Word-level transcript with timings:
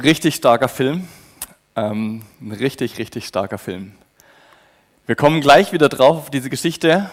Richtig 0.00 0.36
starker 0.36 0.68
Film. 0.68 1.08
Ähm, 1.74 2.22
ein 2.40 2.52
richtig, 2.52 2.98
richtig 2.98 3.26
starker 3.26 3.58
Film. 3.58 3.94
Wir 5.06 5.16
kommen 5.16 5.40
gleich 5.40 5.72
wieder 5.72 5.88
drauf 5.88 6.18
auf 6.18 6.30
diese 6.30 6.50
Geschichte 6.50 7.10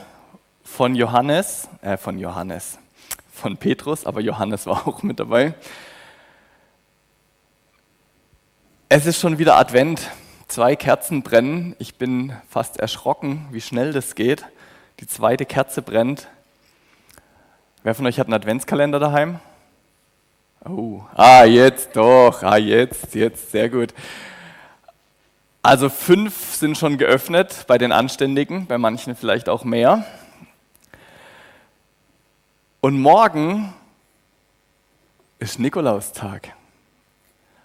von 0.63 0.93
Johannes, 0.93 1.67
äh, 1.81 1.97
von 1.97 2.19
Johannes, 2.19 2.77
von 3.33 3.57
Petrus, 3.57 4.05
aber 4.05 4.21
Johannes 4.21 4.67
war 4.67 4.87
auch 4.87 5.01
mit 5.01 5.19
dabei. 5.19 5.55
Es 8.87 9.07
ist 9.07 9.19
schon 9.19 9.39
wieder 9.39 9.55
Advent. 9.55 10.11
Zwei 10.47 10.75
Kerzen 10.75 11.23
brennen. 11.23 11.75
Ich 11.79 11.95
bin 11.95 12.33
fast 12.47 12.77
erschrocken, 12.77 13.47
wie 13.49 13.61
schnell 13.61 13.93
das 13.93 14.13
geht. 14.13 14.45
Die 14.99 15.07
zweite 15.07 15.47
Kerze 15.47 15.81
brennt. 15.81 16.27
Wer 17.81 17.95
von 17.95 18.05
euch 18.05 18.19
hat 18.19 18.27
einen 18.27 18.35
Adventskalender 18.35 18.99
daheim? 18.99 19.39
Oh, 20.67 21.03
ah, 21.13 21.43
jetzt 21.43 21.95
doch, 21.95 22.41
ah, 22.41 22.57
jetzt, 22.57 23.13
jetzt, 23.13 23.51
sehr 23.51 23.69
gut. 23.69 23.93
Also 25.61 25.89
fünf 25.89 26.55
sind 26.55 26.75
schon 26.75 26.97
geöffnet 26.97 27.65
bei 27.67 27.77
den 27.77 27.91
Anständigen, 27.91 28.65
bei 28.65 28.79
manchen 28.79 29.15
vielleicht 29.15 29.47
auch 29.47 29.63
mehr. 29.63 30.05
Und 32.81 32.99
morgen 32.99 33.75
ist 35.37 35.59
Nikolaustag. 35.59 36.53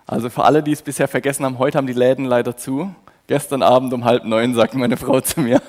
Also 0.07 0.29
für 0.29 0.45
alle, 0.45 0.63
die 0.63 0.73
es 0.73 0.83
bisher 0.83 1.09
vergessen 1.09 1.47
haben, 1.47 1.59
heute 1.59 1.79
haben 1.79 1.87
die 1.87 1.95
Läden 1.95 2.27
leider 2.27 2.55
zu. 2.55 2.95
Gestern 3.29 3.63
Abend 3.63 3.95
um 3.95 4.05
halb 4.05 4.25
neun 4.25 4.55
sagt 4.55 4.75
meine 4.75 4.99
Frau 4.99 5.23
zu 5.23 5.41
mir, 5.41 5.63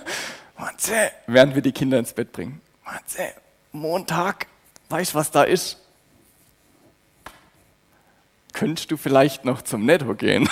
Matze, 0.57 1.11
während 1.27 1.55
wir 1.55 1.61
die 1.61 1.71
Kinder 1.71 1.97
ins 1.97 2.11
Bett 2.11 2.33
bringen, 2.33 2.59
Matze, 2.83 3.23
Montag, 3.71 4.47
weißt 4.89 5.13
du, 5.13 5.17
was 5.17 5.31
da 5.31 5.43
ist? 5.43 5.80
Könntest 8.61 8.91
du 8.91 8.97
vielleicht 8.97 9.43
noch 9.43 9.63
zum 9.63 9.87
Netto 9.87 10.13
gehen? 10.13 10.47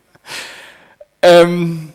ähm, 1.22 1.92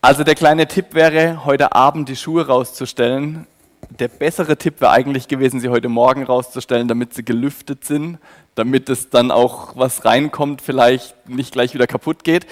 also 0.00 0.24
der 0.24 0.34
kleine 0.34 0.66
Tipp 0.66 0.86
wäre, 0.94 1.44
heute 1.44 1.76
Abend 1.76 2.08
die 2.08 2.16
Schuhe 2.16 2.48
rauszustellen. 2.48 3.46
Der 3.90 4.08
bessere 4.08 4.56
Tipp 4.56 4.80
wäre 4.80 4.90
eigentlich 4.90 5.28
gewesen, 5.28 5.60
sie 5.60 5.68
heute 5.68 5.88
Morgen 5.88 6.24
rauszustellen, 6.24 6.88
damit 6.88 7.14
sie 7.14 7.24
gelüftet 7.24 7.84
sind, 7.84 8.18
damit 8.56 8.88
es 8.88 9.08
dann 9.08 9.30
auch 9.30 9.76
was 9.76 10.04
reinkommt, 10.04 10.62
vielleicht 10.62 11.28
nicht 11.28 11.52
gleich 11.52 11.72
wieder 11.72 11.86
kaputt 11.86 12.24
geht. 12.24 12.48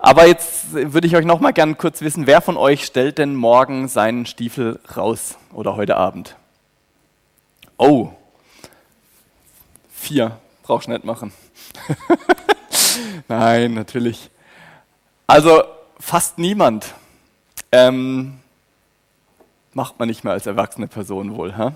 Aber 0.00 0.26
jetzt 0.26 0.72
würde 0.72 1.06
ich 1.06 1.14
euch 1.14 1.24
noch 1.24 1.38
mal 1.38 1.52
gerne 1.52 1.76
kurz 1.76 2.00
wissen, 2.00 2.26
wer 2.26 2.40
von 2.40 2.56
euch 2.56 2.84
stellt 2.84 3.18
denn 3.18 3.36
morgen 3.36 3.86
seinen 3.86 4.26
Stiefel 4.26 4.80
raus 4.96 5.38
oder 5.52 5.76
heute 5.76 5.96
Abend? 5.96 6.34
Oh, 7.78 8.08
vier 9.94 10.40
brauchst 10.72 10.86
du 10.86 10.92
nicht 10.92 11.04
machen. 11.04 11.34
Nein, 13.28 13.74
natürlich. 13.74 14.30
Also 15.26 15.64
fast 16.00 16.38
niemand 16.38 16.94
ähm, 17.72 18.38
macht 19.74 19.98
man 19.98 20.08
nicht 20.08 20.24
mehr 20.24 20.32
als 20.32 20.46
erwachsene 20.46 20.88
Person 20.88 21.36
wohl. 21.36 21.58
Ha? 21.58 21.74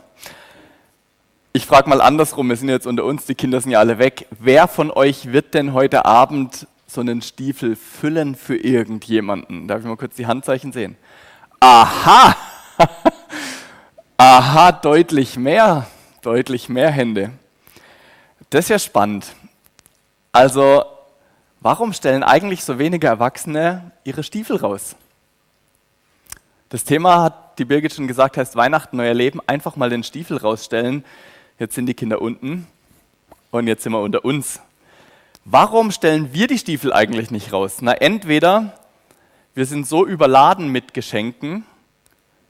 Ich 1.52 1.66
frage 1.66 1.90
mal 1.90 2.00
andersrum, 2.00 2.48
wir 2.48 2.56
sind 2.56 2.70
jetzt 2.70 2.86
unter 2.86 3.04
uns, 3.04 3.26
die 3.26 3.34
Kinder 3.34 3.60
sind 3.60 3.72
ja 3.72 3.80
alle 3.80 3.98
weg. 3.98 4.28
Wer 4.30 4.66
von 4.66 4.90
euch 4.90 5.30
wird 5.30 5.52
denn 5.52 5.74
heute 5.74 6.06
Abend 6.06 6.66
so 6.86 7.02
einen 7.02 7.20
Stiefel 7.20 7.76
füllen 7.76 8.34
für 8.34 8.56
irgendjemanden? 8.56 9.68
Darf 9.68 9.80
ich 9.80 9.86
mal 9.86 9.98
kurz 9.98 10.14
die 10.14 10.26
Handzeichen 10.26 10.72
sehen? 10.72 10.96
Aha! 11.60 12.34
Aha, 14.16 14.72
deutlich 14.72 15.36
mehr, 15.36 15.86
deutlich 16.22 16.70
mehr 16.70 16.90
Hände. 16.90 17.32
Das 18.50 18.66
ist 18.66 18.68
ja 18.68 18.78
spannend. 18.78 19.34
Also, 20.30 20.84
warum 21.60 21.92
stellen 21.92 22.22
eigentlich 22.22 22.62
so 22.62 22.78
wenige 22.78 23.06
Erwachsene 23.08 23.90
ihre 24.04 24.22
Stiefel 24.22 24.56
raus? 24.56 24.94
Das 26.68 26.84
Thema, 26.84 27.22
hat 27.22 27.58
die 27.58 27.64
Birgit 27.64 27.94
schon 27.94 28.06
gesagt, 28.06 28.36
heißt 28.36 28.54
Weihnachten, 28.54 28.96
neuer 28.96 29.14
Leben. 29.14 29.40
Einfach 29.46 29.76
mal 29.76 29.90
den 29.90 30.04
Stiefel 30.04 30.36
rausstellen. 30.36 31.04
Jetzt 31.58 31.74
sind 31.74 31.86
die 31.86 31.94
Kinder 31.94 32.20
unten 32.20 32.66
und 33.50 33.66
jetzt 33.66 33.82
sind 33.82 33.92
wir 33.92 34.00
unter 34.00 34.24
uns. 34.24 34.60
Warum 35.44 35.90
stellen 35.90 36.32
wir 36.32 36.48
die 36.48 36.58
Stiefel 36.58 36.92
eigentlich 36.92 37.30
nicht 37.30 37.52
raus? 37.52 37.78
Na, 37.80 37.92
entweder 37.92 38.78
wir 39.54 39.64
sind 39.64 39.86
so 39.86 40.06
überladen 40.06 40.70
mit 40.70 40.92
Geschenken, 40.92 41.64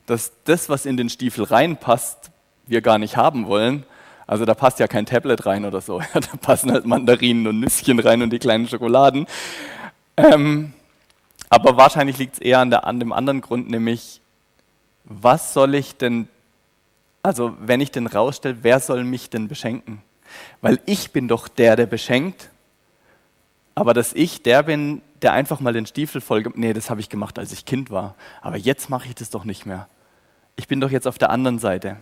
dass 0.07 0.33
das, 0.45 0.69
was 0.69 0.87
in 0.87 0.97
den 0.97 1.09
Stiefel 1.09 1.45
reinpasst, 1.45 2.31
wir 2.67 2.81
gar 2.81 2.99
nicht 2.99 3.17
haben 3.17 3.47
wollen. 3.47 3.85
Also 4.27 4.45
da 4.45 4.55
passt 4.55 4.81
ja 4.81 4.89
kein 4.89 5.07
Tablet 5.07 5.47
rein 5.47 5.65
oder 5.65 5.81
so. 5.81 6.01
da 6.15 6.37
passen 6.41 6.73
halt 6.73 6.85
Mandarinen 6.85 7.47
und 7.47 7.61
Nüsschen 7.61 7.99
rein 8.01 8.23
und 8.23 8.31
die 8.31 8.39
kleinen 8.39 8.69
Schokoladen. 8.69 9.27
Ähm, 10.17 10.73
aber 11.49 11.77
wahrscheinlich 11.77 12.19
liegt 12.19 12.35
es 12.35 12.41
eher 12.41 12.59
an, 12.59 12.71
der, 12.71 12.87
an 12.87 12.99
dem 12.99 13.13
anderen 13.13 13.41
Grund, 13.41 13.71
nämlich, 13.71 14.21
was 15.05 15.53
soll 15.53 15.75
ich 15.75 15.97
denn, 15.97 16.29
also 17.23 17.57
wenn 17.61 17.81
ich 17.81 17.93
den 17.93 18.07
rausstelle, 18.07 18.59
wer 18.63 18.81
soll 18.81 19.05
mich 19.05 19.31
denn 19.31 19.47
beschenken? 19.47 20.03
Weil 20.61 20.81
ich 20.87 21.13
bin 21.13 21.29
doch 21.29 21.47
der, 21.49 21.77
der 21.77 21.87
beschenkt, 21.87 22.51
aber 23.75 23.95
dass 23.95 24.13
ich 24.13 24.43
der 24.43 24.65
bin, 24.65 25.03
der 25.23 25.33
einfach 25.33 25.61
mal 25.61 25.73
den 25.73 25.87
Stiefel 25.87 26.21
voll, 26.21 26.45
nee, 26.55 26.73
das 26.73 26.91
habe 26.91 27.01
ich 27.01 27.09
gemacht, 27.09 27.39
als 27.39 27.53
ich 27.53 27.65
Kind 27.65 27.91
war, 27.91 28.17
aber 28.43 28.57
jetzt 28.57 28.91
mache 28.91 29.07
ich 29.07 29.15
das 29.15 29.31
doch 29.31 29.45
nicht 29.45 29.67
mehr. 29.67 29.89
Ich 30.57 30.67
bin 30.67 30.81
doch 30.81 30.91
jetzt 30.91 31.07
auf 31.07 31.19
der 31.19 31.31
anderen 31.31 31.59
Seite. 31.59 31.99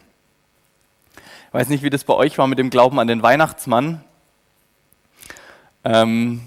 Weiß 1.54 1.68
nicht, 1.68 1.84
wie 1.84 1.90
das 1.90 2.02
bei 2.02 2.14
euch 2.14 2.36
war 2.36 2.48
mit 2.48 2.58
dem 2.58 2.68
Glauben 2.68 2.98
an 2.98 3.06
den 3.06 3.22
Weihnachtsmann. 3.22 4.02
Ähm, 5.84 6.40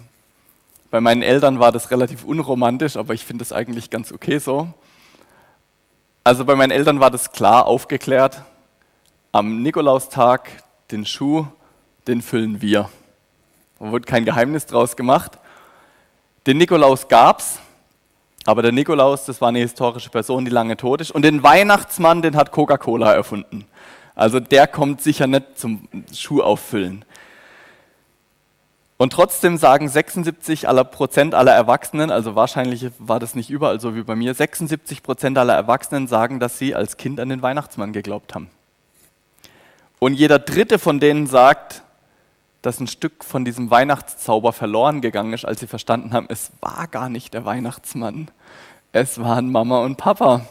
bei 0.92 1.00
meinen 1.00 1.22
Eltern 1.22 1.62
war 1.62 1.72
das 1.72 1.92
relativ 1.92 2.26
unromantisch, 2.26 2.98
aber 2.98 3.14
ich 3.14 3.24
finde 3.24 3.44
es 3.44 3.54
eigentlich 3.54 3.90
ganz 3.90 4.12
okay 4.12 4.38
so. 4.40 4.68
Also 6.26 6.44
bei 6.44 6.58
meinen 6.58 6.72
Eltern 6.72 7.00
war 7.00 7.10
das 7.10 7.32
klar 7.32 7.68
aufgeklärt. 7.68 8.42
Am 9.32 9.62
Nikolaustag 9.62 10.50
den 10.92 11.06
Schuh, 11.06 11.48
den 12.06 12.22
füllen 12.22 12.62
wir. 12.62 12.90
Da 13.80 13.90
wurde 13.90 14.06
kein 14.06 14.26
Geheimnis 14.26 14.66
draus 14.66 14.98
gemacht. 14.98 15.38
Den 16.48 16.58
Nikolaus 16.58 17.08
gab's, 17.08 17.60
aber 18.46 18.62
der 18.62 18.74
Nikolaus, 18.74 19.24
das 19.24 19.40
war 19.40 19.48
eine 19.48 19.60
historische 19.60 20.10
Person, 20.10 20.44
die 20.44 20.52
lange 20.52 20.76
tot 20.76 21.00
ist. 21.00 21.12
Und 21.12 21.22
den 21.22 21.44
Weihnachtsmann, 21.44 22.22
den 22.22 22.36
hat 22.36 22.52
Coca-Cola 22.52 23.14
erfunden. 23.14 23.66
Also 24.18 24.40
der 24.40 24.66
kommt 24.66 25.00
sicher 25.00 25.28
nicht 25.28 25.60
zum 25.60 25.88
Schuh 26.12 26.42
auffüllen. 26.42 27.06
Und 28.98 29.14
trotzdem 29.14 29.58
sagen 29.58 29.88
76 29.88 30.68
aller 30.68 30.84
Prozent 30.86 31.36
aller 31.36 31.54
Erwachsenen, 31.54 32.10
also 32.10 32.34
wahrscheinlich 32.34 32.90
war 32.98 33.20
das 33.20 33.36
nicht 33.36 33.52
überall 33.52 33.80
so 33.80 33.96
wie 33.96 34.02
bei 34.02 34.16
mir, 34.16 34.34
76 34.34 35.04
Prozent 35.04 35.38
aller 35.38 35.54
Erwachsenen 35.54 36.08
sagen, 36.08 36.40
dass 36.40 36.58
sie 36.58 36.74
als 36.74 36.98
Kind 36.98 37.20
an 37.20 37.30
den 37.30 37.44
Weihnachtsmann 37.44 37.94
geglaubt 37.94 38.34
haben. 38.34 38.50
Und 40.00 40.16
jeder 40.16 40.40
dritte 40.40 40.80
von 40.80 41.00
denen 41.00 41.28
sagt, 41.28 41.84
dass 42.64 42.80
ein 42.80 42.88
Stück 42.88 43.24
von 43.24 43.46
diesem 43.46 43.70
Weihnachtszauber 43.70 44.52
verloren 44.52 45.02
gegangen 45.02 45.34
ist, 45.34 45.46
als 45.46 45.60
sie 45.60 45.68
verstanden 45.68 46.12
haben, 46.14 46.26
es 46.30 46.52
war 46.60 46.88
gar 46.88 47.10
nicht 47.10 47.36
der 47.36 47.46
Weihnachtsmann. 47.46 48.32
Es 48.94 49.20
waren 49.20 49.52
Mama 49.52 49.84
und 49.84 49.98
Papa, 49.98 50.42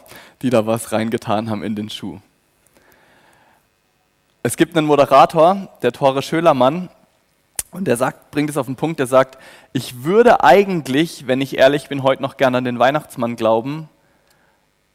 die 0.41 0.51
da 0.51 0.65
was 0.65 0.93
reingetan 0.93 1.49
haben 1.49 1.63
in 1.63 1.75
den 1.75 1.89
Schuh. 1.89 2.21
Es 4.47 4.55
gibt 4.55 4.77
einen 4.77 4.87
Moderator, 4.87 5.67
der 5.81 5.91
Tore 5.91 6.21
Schölermann, 6.21 6.87
und 7.71 7.83
der 7.83 7.97
sagt, 7.97 8.31
bringt 8.31 8.49
es 8.49 8.55
auf 8.55 8.67
den 8.67 8.77
Punkt, 8.77 8.97
der 8.97 9.05
sagt, 9.05 9.37
ich 9.73 10.05
würde 10.05 10.41
eigentlich, 10.41 11.27
wenn 11.27 11.41
ich 11.41 11.57
ehrlich 11.57 11.89
bin, 11.89 12.01
heute 12.01 12.21
noch 12.21 12.37
gerne 12.37 12.59
an 12.59 12.63
den 12.63 12.79
Weihnachtsmann 12.79 13.35
glauben, 13.35 13.89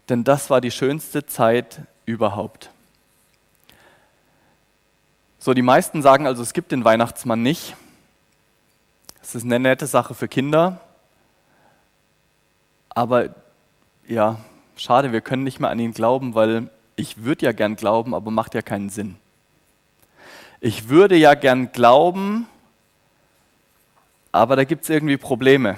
denn 0.08 0.24
das 0.24 0.48
war 0.48 0.62
die 0.62 0.70
schönste 0.70 1.26
Zeit 1.26 1.82
überhaupt. 2.06 2.70
So, 5.38 5.52
die 5.52 5.60
meisten 5.60 6.00
sagen 6.00 6.26
also, 6.26 6.42
es 6.42 6.54
gibt 6.54 6.72
den 6.72 6.86
Weihnachtsmann 6.86 7.42
nicht. 7.42 7.76
Es 9.20 9.34
ist 9.34 9.44
eine 9.44 9.60
nette 9.60 9.84
Sache 9.86 10.14
für 10.14 10.28
Kinder. 10.28 10.80
Aber 12.88 13.34
ja, 14.08 14.38
schade, 14.76 15.12
wir 15.12 15.20
können 15.20 15.44
nicht 15.44 15.60
mehr 15.60 15.68
an 15.68 15.78
ihn 15.78 15.92
glauben, 15.92 16.34
weil 16.34 16.70
ich 16.96 17.22
würde 17.22 17.44
ja 17.44 17.52
gern 17.52 17.76
glauben, 17.76 18.14
aber 18.14 18.30
macht 18.30 18.54
ja 18.54 18.62
keinen 18.62 18.88
Sinn 18.88 19.18
ich 20.64 20.88
würde 20.88 21.16
ja 21.16 21.34
gern 21.34 21.72
glauben, 21.72 22.46
aber 24.30 24.54
da 24.54 24.62
gibt 24.62 24.84
es 24.84 24.90
irgendwie 24.90 25.16
Probleme. 25.16 25.76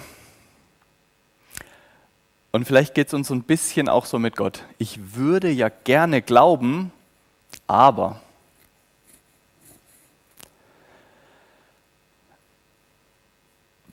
Und 2.53 2.67
vielleicht 2.67 2.95
geht 2.95 3.09
es 3.09 3.15
uns 3.15 3.29
so 3.29 3.35
ein 3.35 3.45
bisschen 3.45 3.89
auch 3.89 4.05
so 4.05 4.19
mit 4.19 4.37
Gott. 4.37 4.63
Ich 4.77 5.17
würde 5.17 5.51
ja 5.51 5.71
gerne 5.71 6.21
glauben, 6.21 6.93
aber. 7.67 8.21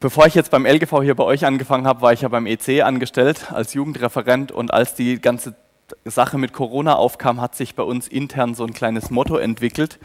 Bevor 0.01 0.25
ich 0.25 0.35
jetzt 0.35 0.51
beim 0.51 0.65
LGV 0.65 1.03
hier 1.03 1.15
bei 1.15 1.23
euch 1.23 1.45
angefangen 1.45 1.87
habe, 1.87 2.01
war 2.01 2.11
ich 2.11 2.21
ja 2.21 2.27
beim 2.27 2.45
EC 2.45 2.83
angestellt 2.83 3.53
als 3.53 3.73
Jugendreferent 3.73 4.51
und 4.51 4.73
als 4.73 4.93
die 4.93 5.21
ganze 5.21 5.55
Sache 6.03 6.37
mit 6.37 6.51
Corona 6.51 6.95
aufkam, 6.95 7.39
hat 7.39 7.55
sich 7.55 7.75
bei 7.75 7.83
uns 7.83 8.09
intern 8.09 8.55
so 8.55 8.65
ein 8.65 8.73
kleines 8.73 9.09
Motto 9.09 9.37
entwickelt 9.37 9.97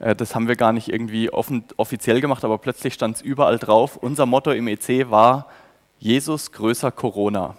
das 0.00 0.34
haben 0.34 0.48
wir 0.48 0.56
gar 0.56 0.72
nicht 0.72 0.88
irgendwie 0.88 1.30
offen, 1.30 1.64
offiziell 1.76 2.20
gemacht, 2.20 2.42
aber 2.44 2.56
plötzlich 2.58 2.94
stand 2.94 3.16
es 3.16 3.22
überall 3.22 3.58
drauf. 3.58 3.96
Unser 3.96 4.24
Motto 4.24 4.50
im 4.50 4.66
EC 4.66 5.10
war 5.10 5.46
Jesus 5.98 6.52
größer 6.52 6.90
Corona. 6.90 7.56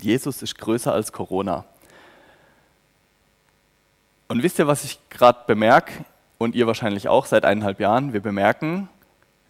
Jesus 0.00 0.42
ist 0.42 0.58
größer 0.58 0.92
als 0.92 1.12
Corona. 1.12 1.64
Und 4.28 4.42
wisst 4.42 4.58
ihr, 4.58 4.66
was 4.66 4.84
ich 4.84 4.98
gerade 5.10 5.40
bemerke? 5.46 6.04
Und 6.38 6.54
ihr 6.54 6.66
wahrscheinlich 6.66 7.08
auch 7.08 7.26
seit 7.26 7.44
eineinhalb 7.44 7.78
Jahren. 7.80 8.12
Wir 8.12 8.20
bemerken, 8.20 8.88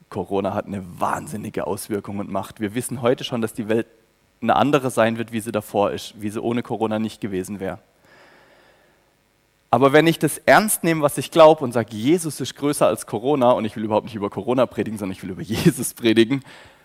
Corona 0.09 0.55
hat 0.55 0.67
eine 0.67 0.85
wahnsinnige 1.01 1.67
Auswirkung 1.67 2.19
und 2.19 2.31
Macht. 2.31 2.61
Wir 2.61 2.75
wissen 2.75 3.03
heute 3.03 3.25
schon, 3.25 3.41
dass 3.41 3.55
die 3.55 3.69
Welt 3.69 3.87
eine 4.41 4.57
andere 4.57 4.91
sein 4.91 5.19
wird, 5.19 5.33
wie 5.33 5.41
sie 5.41 5.53
davor 5.53 5.93
ist, 5.93 6.21
wie 6.21 6.31
sie 6.31 6.43
ohne 6.43 6.63
Corona 6.63 6.99
nicht 6.99 7.21
gewesen 7.21 7.59
wäre. 7.59 7.79
Aber 9.77 9.93
wenn 9.93 10.07
ich 10.07 10.19
das 10.19 10.39
ernst 10.39 10.85
nehme, 10.85 11.03
was 11.03 11.19
ich 11.19 11.31
glaube 11.31 11.63
und 11.63 11.73
sage, 11.73 11.95
Jesus 11.95 12.41
ist 12.41 12.57
größer 12.57 12.87
als 12.87 13.05
Corona, 13.05 13.51
und 13.51 13.67
ich 13.67 13.77
will 13.77 13.85
überhaupt 13.85 14.07
nicht 14.07 14.15
über 14.15 14.31
Corona 14.31 14.65
predigen, 14.65 14.99
sondern 14.99 15.13
ich 15.13 15.23
will 15.23 15.29
über 15.29 15.43
Jesus 15.43 15.93
predigen, 15.93 16.43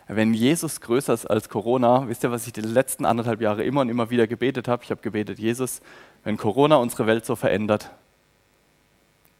wenn 0.10 0.34
Jesus 0.34 0.82
größer 0.82 1.14
ist 1.14 1.26
als 1.26 1.48
Corona, 1.48 2.10
wisst 2.10 2.26
ihr, 2.26 2.32
was 2.32 2.48
ich 2.48 2.52
die 2.52 2.60
letzten 2.60 3.06
anderthalb 3.06 3.40
Jahre 3.40 3.64
immer 3.64 3.80
und 3.80 3.88
immer 3.88 4.10
wieder 4.10 4.28
gebetet 4.28 4.68
habe? 4.68 4.84
Ich 4.84 4.92
habe 4.92 5.00
gebetet, 5.00 5.40
Jesus, 5.40 5.80
wenn 6.26 6.36
Corona 6.36 6.76
unsere 6.76 7.08
Welt 7.08 7.26
so 7.26 7.38
verändert, 7.38 7.92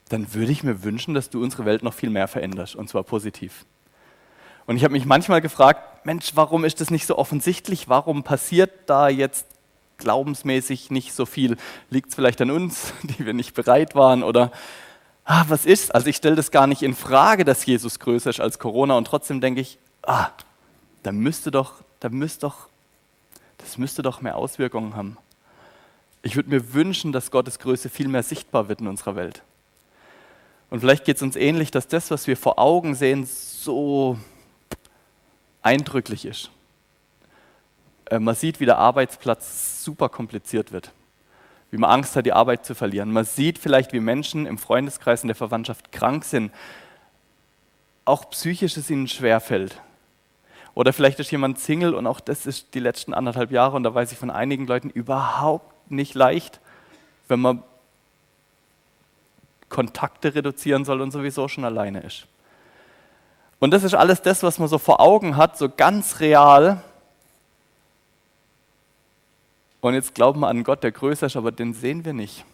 dann 0.08 0.34
würde 0.34 0.54
ich 0.54 0.64
mir 0.64 0.86
wünschen, 0.86 1.14
dass 1.14 1.30
du 1.30 1.44
unsere 1.44 1.66
Welt 1.66 1.84
noch 1.84 1.94
viel 1.94 2.10
mehr 2.10 2.30
veränderst, 2.30 2.78
und 2.78 2.88
zwar 2.88 3.04
positiv. 3.04 3.66
Und 4.66 4.78
ich 4.78 4.86
habe 4.86 4.94
mich 4.94 5.06
manchmal 5.06 5.42
gefragt, 5.42 6.06
Mensch, 6.06 6.32
warum 6.36 6.64
ist 6.64 6.80
das 6.80 6.90
nicht 6.90 7.06
so 7.06 7.18
offensichtlich? 7.18 7.90
Warum 7.90 8.24
passiert 8.24 8.72
da 8.86 9.10
jetzt 9.10 9.46
glaubensmäßig 10.02 10.92
nicht 10.92 11.14
so 11.14 11.26
viel? 11.26 11.58
Liegt 11.90 12.10
es 12.10 12.16
vielleicht 12.16 12.42
an 12.42 12.52
uns, 12.52 12.94
die 13.04 13.26
wir 13.26 13.34
nicht 13.34 13.54
bereit 13.54 13.96
waren? 13.96 14.24
Oder 14.24 14.52
ah, 15.24 15.46
was 15.48 15.66
ist? 15.66 15.96
Also 15.96 16.08
ich 16.08 16.18
stelle 16.18 16.36
das 16.36 16.52
gar 16.52 16.68
nicht 16.68 16.84
in 16.84 16.94
Frage, 16.94 17.46
dass 17.46 17.66
Jesus 17.66 18.00
größer 18.00 18.30
ist 18.30 18.40
als 18.40 18.60
Corona 18.60 18.98
und 18.98 19.06
trotzdem 19.06 19.42
denke 19.42 19.62
ich, 19.62 19.80
ah, 20.04 20.28
da 21.04 21.12
müsste 21.12 21.52
doch, 21.52 21.76
da 22.00 22.10
müsste 22.10 22.42
doch, 22.42 22.68
das 23.58 23.78
müsste 23.78 24.02
doch 24.02 24.22
mehr 24.22 24.36
Auswirkungen 24.36 24.96
haben. 24.96 25.18
Ich 26.24 26.36
würde 26.36 26.50
mir 26.50 26.74
wünschen, 26.74 27.12
dass 27.12 27.32
Gottes 27.32 27.60
Größe 27.60 27.90
viel 27.90 28.08
mehr 28.08 28.24
sichtbar 28.24 28.68
wird 28.68 28.82
in 28.82 28.88
unserer 28.88 29.16
Welt. 29.16 29.42
Und 30.70 30.80
vielleicht 30.80 31.04
geht 31.06 31.18
es 31.18 31.22
uns 31.22 31.36
ähnlich, 31.36 31.72
dass 31.72 31.88
das, 31.88 32.12
was 32.12 32.28
wir 32.28 32.38
vor 32.38 32.60
Augen 32.60 32.96
sehen, 32.96 33.26
so 33.26 34.18
eindrücklich 35.62 36.26
ist. 36.26 36.50
Äh, 38.12 38.20
man 38.20 38.36
sieht, 38.36 38.60
wie 38.60 38.66
der 38.66 38.78
Arbeitsplatz 38.78 39.84
super 39.84 40.10
kompliziert 40.10 40.72
wird, 40.72 40.92
wie 41.72 41.78
man 41.78 41.90
Angst 41.90 42.16
hat, 42.16 42.26
die 42.26 42.34
Arbeit 42.34 42.66
zu 42.66 42.76
verlieren. 42.76 43.12
Man 43.12 43.26
sieht 43.26 43.58
vielleicht, 43.58 43.94
wie 43.94 44.00
Menschen 44.00 44.46
im 44.46 44.60
Freundeskreis 44.60 45.24
in 45.24 45.28
der 45.28 45.36
Verwandtschaft 45.36 45.92
krank 45.92 46.26
sind, 46.26 46.52
auch 48.06 48.30
psychisch 48.30 48.78
es 48.78 48.90
ihnen 48.90 49.08
schwerfällt. 49.08 49.80
Oder 50.74 50.94
vielleicht 50.94 51.20
ist 51.20 51.32
jemand 51.32 51.60
Single 51.60 51.94
und 51.94 52.08
auch 52.08 52.20
das 52.20 52.46
ist 52.46 52.74
die 52.74 52.80
letzten 52.80 53.14
anderthalb 53.14 53.52
Jahre 53.52 53.76
und 53.76 53.84
da 53.84 53.94
weiß 53.94 54.12
ich 54.12 54.18
von 54.18 54.30
einigen 54.30 54.68
Leuten 54.68 54.90
überhaupt 54.90 55.92
nicht 55.92 56.14
leicht, 56.14 56.60
wenn 57.28 57.40
man 57.40 57.64
Kontakte 59.70 60.36
reduzieren 60.36 60.84
soll 60.84 61.02
und 61.02 61.12
sowieso 61.12 61.48
schon 61.48 61.66
alleine 61.66 62.02
ist. 62.02 62.28
Und 63.60 63.72
das 63.72 63.84
ist 63.84 63.94
alles 63.94 64.22
das, 64.22 64.44
was 64.44 64.60
man 64.60 64.68
so 64.68 64.78
vor 64.78 65.00
Augen 65.00 65.38
hat, 65.38 65.58
so 65.58 65.70
ganz 65.70 66.20
real. 66.20 66.82
Und 69.82 69.96
jetzt 69.96 70.14
glauben 70.14 70.42
wir 70.42 70.48
an 70.48 70.64
Gott, 70.64 70.84
der 70.84 70.92
größer 70.92 71.26
ist, 71.26 71.36
aber 71.36 71.52
den 71.52 71.74
sehen 71.74 72.06
wir 72.06 72.14
nicht. 72.14 72.46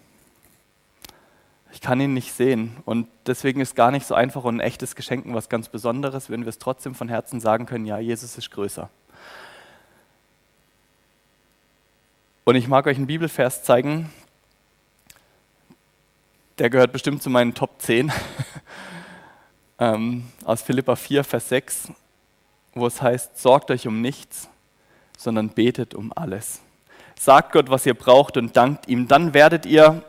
Ich 1.74 1.82
kann 1.82 2.00
ihn 2.00 2.14
nicht 2.14 2.34
sehen. 2.34 2.78
Und 2.86 3.08
deswegen 3.26 3.60
ist 3.60 3.76
gar 3.76 3.92
nicht 3.92 4.08
so 4.08 4.16
einfach 4.16 4.46
und 4.46 4.56
ein 4.56 4.60
echtes 4.62 4.96
Geschenk 4.96 5.26
was 5.28 5.50
ganz 5.50 5.68
Besonderes, 5.68 6.30
wenn 6.30 6.42
wir 6.42 6.50
es 6.50 6.58
trotzdem 6.58 6.96
von 6.96 7.10
Herzen 7.10 7.42
sagen 7.42 7.66
können, 7.66 7.86
ja, 7.86 8.00
Jesus 8.00 8.38
ist 8.38 8.50
größer. 8.52 8.90
Und 12.46 12.56
ich 12.56 12.70
mag 12.70 12.88
euch 12.88 12.96
einen 12.96 13.08
Bibelvers 13.08 13.64
zeigen, 13.64 14.10
der 16.60 16.70
gehört 16.70 16.94
bestimmt 16.94 17.22
zu 17.22 17.30
meinen 17.30 17.54
Top 17.54 17.82
10. 17.82 18.10
ähm, 19.80 20.24
aus 20.46 20.62
Philippa 20.62 20.96
4, 20.96 21.26
Vers 21.26 21.50
6, 21.50 21.92
wo 22.74 22.88
es 22.88 23.02
heißt, 23.02 23.38
sorgt 23.38 23.70
euch 23.70 23.86
um 23.86 24.02
nichts, 24.02 24.50
sondern 25.18 25.50
betet 25.50 25.94
um 25.94 26.14
alles. 26.16 26.62
Sagt 27.19 27.52
Gott, 27.52 27.69
was 27.69 27.86
ihr 27.86 27.96
braucht 27.96 28.38
und 28.38 28.56
dankt 28.56 28.88
ihm. 28.88 29.08
Dann 29.08 29.34
werdet 29.34 29.66
ihr 29.66 30.04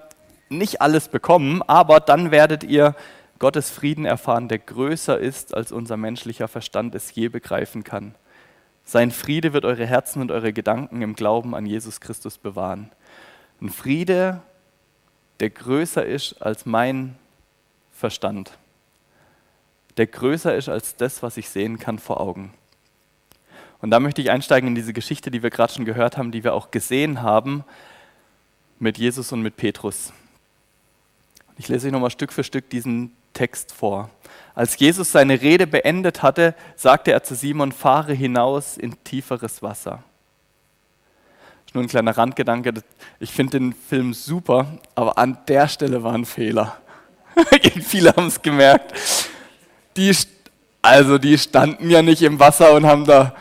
nicht 0.49 0.81
alles 0.81 1.09
bekommen, 1.09 1.63
aber 1.63 2.01
dann 2.01 2.31
werdet 2.31 2.65
ihr 2.65 2.95
Gottes 3.39 3.71
Frieden 3.71 4.05
erfahren, 4.05 4.49
der 4.49 4.59
größer 4.59 5.19
ist, 5.19 5.55
als 5.55 5.73
unser 5.73 5.97
menschlicher 5.97 6.49
Verstand 6.49 6.95
es 6.95 7.15
je 7.15 7.29
begreifen 7.29 7.85
kann. 7.85 8.15
Sein 8.85 9.11
Friede 9.11 9.53
wird 9.53 9.65
eure 9.65 9.87
Herzen 9.87 10.23
und 10.23 10.31
eure 10.31 10.53
Gedanken 10.53 11.03
im 11.03 11.15
Glauben 11.15 11.55
an 11.55 11.67
Jesus 11.67 12.01
Christus 12.01 12.39
bewahren. 12.39 12.91
Ein 13.61 13.69
Friede, 13.69 14.41
der 15.41 15.51
größer 15.51 16.05
ist 16.05 16.41
als 16.43 16.67
mein 16.67 17.17
Verstand, 17.93 18.57
der 19.97 20.07
größer 20.07 20.55
ist 20.55 20.69
als 20.69 20.97
das, 20.97 21.23
was 21.23 21.37
ich 21.37 21.49
sehen 21.49 21.79
kann 21.79 21.99
vor 21.99 22.21
Augen. 22.21 22.55
Und 23.81 23.91
da 23.91 24.01
möchte 24.01 24.21
ich 24.21 24.31
einsteigen 24.31 24.69
in 24.69 24.75
diese 24.75 24.93
Geschichte, 24.93 25.31
die 25.31 25.43
wir 25.43 25.51
gerade 25.51 25.73
schon 25.73 25.85
gehört 25.85 26.17
haben, 26.17 26.33
die 26.33 26.45
wir 26.45 26.55
auch 26.55 26.71
gesehen 26.71 27.23
haben 27.23 27.65
mit 28.79 28.99
Jesus 28.99 29.33
und 29.33 29.43
mit 29.43 29.57
Petrus. 29.57 30.13
Ich 31.57 31.69
lese 31.69 31.87
euch 31.87 31.93
nochmal 31.93 32.11
Stück 32.11 32.33
für 32.33 32.45
Stück 32.45 32.71
diesen 32.71 33.13
Text 33.35 33.73
vor. 33.73 34.11
Als 34.55 34.79
Jesus 34.79 35.13
seine 35.13 35.41
Rede 35.41 35.67
beendet 35.67 36.23
hatte, 36.23 36.55
sagte 36.77 37.13
er 37.13 37.23
zu 37.23 37.35
Simon, 37.35 37.73
fahre 37.73 38.15
hinaus 38.15 38.77
in 38.77 39.03
tieferes 39.05 39.63
Wasser 39.63 40.03
nur 41.79 41.85
ein 41.85 41.89
kleiner 41.89 42.17
Randgedanke. 42.17 42.75
Ich 43.21 43.31
finde 43.31 43.59
den 43.61 43.73
Film 43.73 44.13
super, 44.13 44.67
aber 44.97 45.17
an 45.17 45.39
der 45.47 45.69
Stelle 45.69 46.03
war 46.03 46.13
ein 46.13 46.25
Fehler. 46.25 46.77
Viele 47.83 48.11
haben 48.17 48.27
es 48.27 48.43
gemerkt. 48.43 48.95
Die, 49.97 50.13
also 50.83 51.19
die 51.19 51.39
standen 51.39 51.89
ja 51.89 52.03
nicht 52.03 52.23
im 52.23 52.41
Wasser 52.41 52.73
und 52.73 52.85
haben 52.85 53.05
da. 53.05 53.35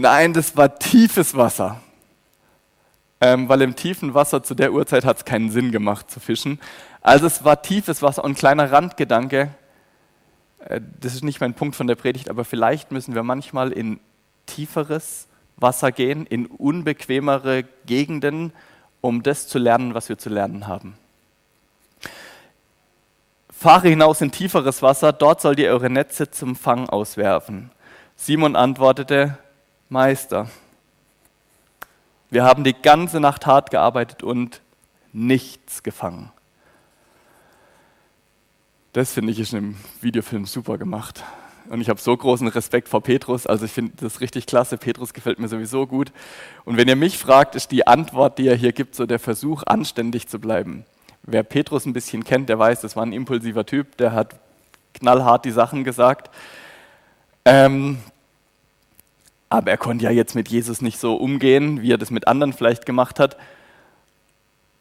Nein, 0.00 0.32
das 0.32 0.56
war 0.56 0.76
tiefes 0.76 1.36
Wasser. 1.36 1.80
Ähm, 3.20 3.48
weil 3.48 3.62
im 3.62 3.76
tiefen 3.76 4.12
Wasser 4.12 4.42
zu 4.42 4.56
der 4.56 4.72
Uhrzeit 4.72 5.04
hat 5.04 5.18
es 5.18 5.24
keinen 5.24 5.50
Sinn 5.50 5.70
gemacht 5.70 6.10
zu 6.10 6.18
fischen. 6.18 6.58
Also 7.00 7.26
es 7.26 7.44
war 7.44 7.62
tiefes 7.62 8.02
Wasser 8.02 8.24
und 8.24 8.32
ein 8.32 8.36
kleiner 8.36 8.72
Randgedanke. 8.72 9.50
Äh, 10.58 10.80
das 11.00 11.14
ist 11.14 11.22
nicht 11.22 11.40
mein 11.40 11.54
Punkt 11.54 11.76
von 11.76 11.86
der 11.86 11.94
Predigt, 11.94 12.28
aber 12.28 12.44
vielleicht 12.44 12.90
müssen 12.90 13.14
wir 13.14 13.22
manchmal 13.22 13.70
in 13.70 14.00
tieferes 14.46 15.28
Wasser 15.56 15.92
gehen, 15.92 16.26
in 16.26 16.46
unbequemere 16.46 17.62
Gegenden, 17.86 18.52
um 19.00 19.22
das 19.22 19.46
zu 19.46 19.60
lernen, 19.60 19.94
was 19.94 20.08
wir 20.08 20.18
zu 20.18 20.28
lernen 20.28 20.66
haben. 20.66 20.98
Fahre 23.48 23.88
hinaus 23.88 24.20
in 24.20 24.32
tieferes 24.32 24.82
Wasser, 24.82 25.12
dort 25.12 25.40
sollt 25.40 25.60
ihr 25.60 25.70
eure 25.70 25.88
Netze 25.88 26.32
zum 26.32 26.56
Fang 26.56 26.88
auswerfen. 26.88 27.70
Simon 28.16 28.56
antwortete, 28.56 29.38
Meister, 29.88 30.48
wir 32.30 32.44
haben 32.44 32.64
die 32.64 32.74
ganze 32.74 33.20
Nacht 33.20 33.46
hart 33.46 33.70
gearbeitet 33.70 34.22
und 34.22 34.60
nichts 35.12 35.82
gefangen. 35.82 36.32
Das 38.92 39.12
finde 39.12 39.32
ich 39.32 39.40
ist 39.40 39.54
im 39.54 39.76
Videofilm 40.00 40.46
super 40.46 40.78
gemacht. 40.78 41.22
Und 41.68 41.80
ich 41.80 41.88
habe 41.88 42.00
so 42.00 42.16
großen 42.16 42.46
Respekt 42.48 42.88
vor 42.88 43.02
Petrus. 43.02 43.46
Also 43.46 43.64
ich 43.64 43.72
finde 43.72 43.92
das 44.00 44.20
richtig 44.20 44.46
klasse. 44.46 44.76
Petrus 44.76 45.14
gefällt 45.14 45.38
mir 45.38 45.48
sowieso 45.48 45.86
gut. 45.86 46.12
Und 46.64 46.76
wenn 46.76 46.88
ihr 46.88 46.96
mich 46.96 47.18
fragt, 47.18 47.54
ist 47.54 47.70
die 47.70 47.86
Antwort, 47.86 48.38
die 48.38 48.46
er 48.46 48.56
hier 48.56 48.72
gibt, 48.72 48.94
so 48.94 49.06
der 49.06 49.18
Versuch, 49.18 49.62
anständig 49.66 50.28
zu 50.28 50.38
bleiben. 50.38 50.84
Wer 51.22 51.42
Petrus 51.42 51.86
ein 51.86 51.92
bisschen 51.92 52.22
kennt, 52.22 52.48
der 52.48 52.58
weiß, 52.58 52.82
das 52.82 52.96
war 52.96 53.04
ein 53.04 53.12
impulsiver 53.12 53.64
Typ, 53.64 53.96
der 53.96 54.12
hat 54.12 54.38
knallhart 54.92 55.44
die 55.44 55.50
Sachen 55.50 55.84
gesagt. 55.84 56.30
Ähm, 57.44 57.98
aber 59.58 59.70
er 59.70 59.78
konnte 59.78 60.04
ja 60.04 60.10
jetzt 60.10 60.34
mit 60.34 60.48
Jesus 60.48 60.80
nicht 60.80 60.98
so 60.98 61.16
umgehen, 61.16 61.82
wie 61.82 61.92
er 61.92 61.98
das 61.98 62.10
mit 62.10 62.28
anderen 62.28 62.52
vielleicht 62.52 62.86
gemacht 62.86 63.18
hat. 63.18 63.36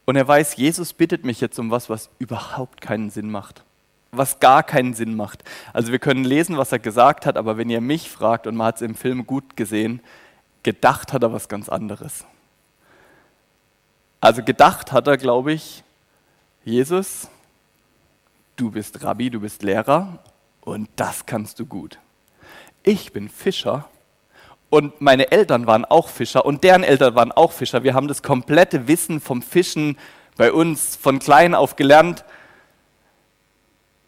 Und 0.06 0.16
er 0.16 0.28
weiß, 0.28 0.58
Jesus 0.58 0.94
bittet 0.94 1.26
mich 1.26 1.40
jetzt 1.42 1.58
um 1.60 1.72
was, 1.72 1.90
was 1.90 2.10
überhaupt 2.20 2.82
keinen 2.82 3.10
Sinn 3.10 3.30
macht 3.30 3.64
was 4.14 4.40
gar 4.40 4.64
keinen 4.64 4.94
Sinn 4.94 5.16
macht. 5.16 5.44
Also 5.74 5.92
wir 5.92 6.00
können 6.00 6.24
lesen, 6.24 6.58
was 6.58 6.72
er 6.72 6.80
gesagt 6.80 7.26
hat, 7.26 7.38
aber 7.38 7.58
wenn 7.58 7.70
ihr 7.70 7.82
mich 7.82 8.10
fragt, 8.10 8.48
und 8.48 8.56
man 8.56 8.68
hat 8.68 8.76
es 8.78 8.82
im 8.82 8.96
Film 8.96 9.26
gut 9.26 9.58
gesehen, 9.58 10.02
gedacht 10.62 11.14
hat 11.14 11.24
er 11.24 11.34
was 11.34 11.50
ganz 11.50 11.70
anderes. 11.70 12.26
Also 14.22 14.44
gedacht 14.44 14.92
hat 14.92 15.08
er, 15.08 15.18
glaube 15.18 15.54
ich, 15.54 15.84
Jesus, 16.64 17.28
du 18.56 18.72
bist 18.72 19.04
Rabbi, 19.04 19.30
du 19.30 19.42
bist 19.42 19.64
Lehrer 19.64 20.20
und 20.62 20.90
das 20.96 21.26
kannst 21.26 21.60
du 21.60 21.66
gut. 21.66 22.00
Ich 22.84 23.12
bin 23.12 23.28
Fischer 23.28 23.90
und 24.74 25.02
meine 25.02 25.32
Eltern 25.32 25.68
waren 25.68 25.86
auch 25.86 26.10
Fischer 26.10 26.48
und 26.48 26.64
deren 26.64 26.84
Eltern 26.84 27.14
waren 27.14 27.32
auch 27.32 27.52
Fischer. 27.52 27.84
Wir 27.84 27.94
haben 27.94 28.08
das 28.08 28.24
komplette 28.24 28.88
Wissen 28.88 29.22
vom 29.22 29.44
Fischen 29.44 30.00
bei 30.36 30.52
uns 30.52 30.96
von 30.96 31.20
klein 31.20 31.54
auf 31.54 31.76
gelernt 31.76 32.26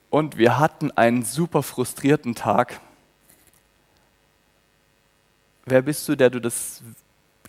Und 0.10 0.40
wir 0.40 0.58
hatten 0.58 0.90
einen 0.90 1.24
super 1.24 1.62
frustrierten 1.62 2.34
Tag. 2.34 2.80
Wer 5.66 5.84
bist 5.84 6.10
du, 6.10 6.16
der 6.16 6.32
du 6.32 6.42
das 6.42 6.82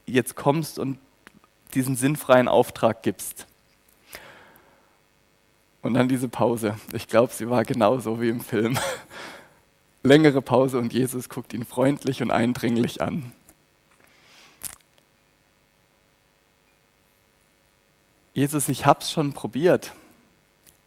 jetzt 0.04 0.36
kommst 0.36 0.78
und 0.78 0.98
diesen 1.72 1.96
sinnfreien 1.96 2.48
Auftrag 2.48 3.02
gibst? 3.02 3.46
Und 5.80 5.94
dann 5.94 6.06
diese 6.06 6.28
Pause. 6.28 6.76
Ich 6.92 7.08
glaube, 7.08 7.32
sie 7.32 7.48
war 7.48 7.64
genauso 7.64 8.20
wie 8.20 8.28
im 8.28 8.42
Film. 8.42 8.78
Längere 10.06 10.40
Pause 10.40 10.78
und 10.78 10.92
Jesus 10.92 11.28
guckt 11.28 11.52
ihn 11.52 11.64
freundlich 11.64 12.22
und 12.22 12.30
eindringlich 12.30 13.02
an. 13.02 13.32
Jesus, 18.32 18.68
ich 18.68 18.86
habe 18.86 19.00
es 19.00 19.10
schon 19.10 19.32
probiert. 19.32 19.92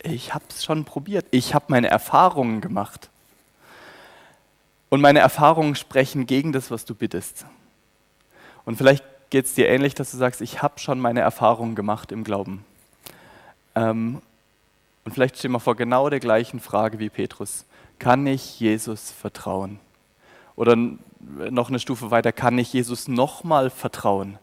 Ich 0.01 0.33
habe 0.33 0.45
es 0.49 0.63
schon 0.63 0.85
probiert. 0.85 1.25
Ich 1.31 1.53
habe 1.53 1.65
meine 1.67 1.89
Erfahrungen 1.89 2.61
gemacht. 2.61 3.09
Und 4.87 5.01
meine 5.01 5.19
Erfahrungen 5.19 5.75
sprechen 5.75 6.25
gegen 6.25 6.53
das, 6.53 6.71
was 6.71 6.85
du 6.85 6.95
bittest. 6.95 7.45
Und 8.65 8.77
vielleicht 8.77 9.03
geht 9.29 9.45
es 9.45 9.53
dir 9.53 9.67
ähnlich, 9.67 9.95
dass 9.95 10.11
du 10.11 10.17
sagst, 10.17 10.41
ich 10.41 10.61
habe 10.61 10.79
schon 10.79 10.99
meine 10.99 11.19
Erfahrungen 11.19 11.75
gemacht 11.75 12.11
im 12.11 12.23
Glauben. 12.23 12.63
Ähm, 13.75 14.21
und 15.03 15.11
vielleicht 15.11 15.37
stehen 15.37 15.51
wir 15.51 15.59
vor 15.59 15.75
genau 15.75 16.09
der 16.09 16.19
gleichen 16.19 16.59
Frage 16.59 16.99
wie 16.99 17.09
Petrus. 17.09 17.65
Kann 17.99 18.25
ich 18.25 18.59
Jesus 18.59 19.11
vertrauen? 19.11 19.79
Oder 20.55 20.75
noch 21.19 21.69
eine 21.69 21.79
Stufe 21.79 22.11
weiter, 22.11 22.31
kann 22.31 22.57
ich 22.57 22.73
Jesus 22.73 23.07
nochmal 23.07 23.69
vertrauen? 23.69 24.39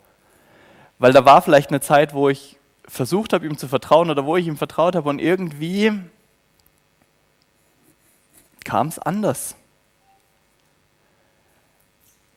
Weil 0.98 1.12
da 1.12 1.24
war 1.24 1.42
vielleicht 1.42 1.70
eine 1.70 1.80
Zeit, 1.80 2.14
wo 2.14 2.28
ich 2.28 2.56
versucht 2.86 3.32
habe, 3.32 3.46
ihm 3.46 3.58
zu 3.58 3.68
vertrauen 3.68 4.10
oder 4.10 4.24
wo 4.24 4.36
ich 4.36 4.46
ihm 4.46 4.56
vertraut 4.56 4.94
habe 4.94 5.08
und 5.08 5.18
irgendwie 5.18 5.92
kam 8.64 8.88
es 8.88 8.98
anders. 8.98 9.56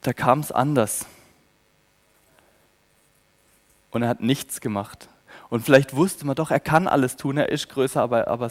Da 0.02 0.14
kam 0.14 0.40
es 0.40 0.52
anders. 0.52 1.06
Und 3.92 4.04
er 4.04 4.10
hat 4.10 4.22
nichts 4.22 4.62
gemacht. 4.62 5.10
Und 5.50 5.66
vielleicht 5.66 5.96
wusste 5.96 6.26
man 6.26 6.36
doch, 6.36 6.52
er 6.52 6.60
kann 6.60 6.88
alles 6.88 7.16
tun, 7.16 7.38
er 7.38 7.50
ist 7.50 7.70
größer, 7.70 8.02
aber, 8.02 8.28
aber 8.28 8.50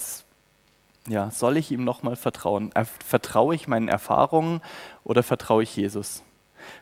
ja, 1.08 1.30
soll 1.30 1.56
ich 1.56 1.70
ihm 1.70 1.84
nochmal 1.84 2.16
vertrauen? 2.16 2.72
Vertraue 3.04 3.54
ich 3.54 3.68
meinen 3.68 3.88
Erfahrungen 3.88 4.60
oder 5.04 5.22
vertraue 5.22 5.62
ich 5.62 5.74
Jesus? 5.74 6.22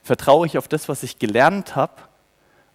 Vertraue 0.02 0.46
ich 0.46 0.58
auf 0.58 0.68
das, 0.68 0.88
was 0.88 1.02
ich 1.02 1.18
gelernt 1.18 1.76
habe 1.76 2.02